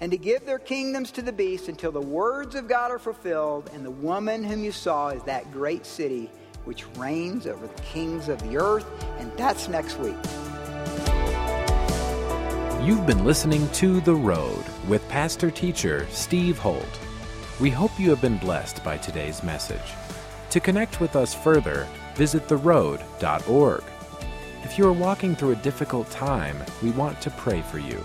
And 0.00 0.12
to 0.12 0.18
give 0.18 0.44
their 0.44 0.58
kingdoms 0.58 1.10
to 1.12 1.22
the 1.22 1.32
beast 1.32 1.68
until 1.68 1.90
the 1.90 2.00
words 2.00 2.54
of 2.54 2.68
God 2.68 2.92
are 2.92 2.98
fulfilled, 2.98 3.70
and 3.72 3.84
the 3.84 3.90
woman 3.90 4.44
whom 4.44 4.62
you 4.62 4.72
saw 4.72 5.08
is 5.08 5.22
that 5.24 5.50
great 5.52 5.86
city 5.86 6.30
which 6.64 6.84
reigns 6.96 7.46
over 7.46 7.66
the 7.66 7.82
kings 7.82 8.28
of 8.28 8.40
the 8.42 8.58
earth. 8.58 8.86
And 9.18 9.32
that's 9.38 9.68
next 9.68 9.98
week. 9.98 10.14
You've 12.82 13.06
been 13.06 13.24
listening 13.24 13.68
to 13.70 14.00
The 14.02 14.14
Road 14.14 14.64
with 14.86 15.06
pastor 15.08 15.50
teacher 15.50 16.06
Steve 16.10 16.58
Holt. 16.58 17.00
We 17.58 17.70
hope 17.70 17.98
you 17.98 18.10
have 18.10 18.20
been 18.20 18.38
blessed 18.38 18.84
by 18.84 18.98
today's 18.98 19.42
message. 19.42 19.94
To 20.50 20.60
connect 20.60 21.00
with 21.00 21.16
us 21.16 21.34
further, 21.34 21.88
visit 22.18 22.48
theroad.org. 22.48 23.84
If 24.64 24.76
you 24.76 24.88
are 24.88 24.92
walking 24.92 25.36
through 25.36 25.52
a 25.52 25.62
difficult 25.62 26.10
time, 26.10 26.56
we 26.82 26.90
want 26.90 27.20
to 27.20 27.30
pray 27.30 27.62
for 27.62 27.78
you. 27.78 28.04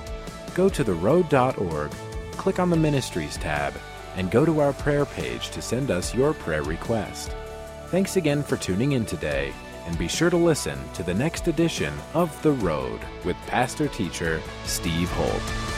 Go 0.54 0.70
to 0.70 0.84
theroad.org, 0.84 1.92
click 2.34 2.60
on 2.60 2.70
the 2.70 2.78
Ministries 2.78 3.38
tab, 3.38 3.74
and 4.16 4.30
go 4.30 4.46
to 4.46 4.60
our 4.60 4.72
prayer 4.72 5.06
page 5.06 5.50
to 5.50 5.64
send 5.64 5.90
us 5.90 6.14
your 6.14 6.36
prayer 6.36 6.62
request. 6.62 7.36
Thanks 7.88 8.16
again 8.16 8.44
for 8.44 8.56
tuning 8.56 8.92
in 8.92 9.04
today, 9.04 9.52
and 9.88 9.98
be 9.98 10.08
sure 10.08 10.30
to 10.30 10.38
listen 10.38 10.78
to 10.94 11.02
the 11.02 11.14
next 11.14 11.48
edition 11.48 11.94
of 12.14 12.40
The 12.44 12.52
Road 12.52 13.02
with 13.26 13.36
pastor 13.48 13.88
teacher 13.88 14.44
Steve 14.66 15.10
Holt. 15.10 15.73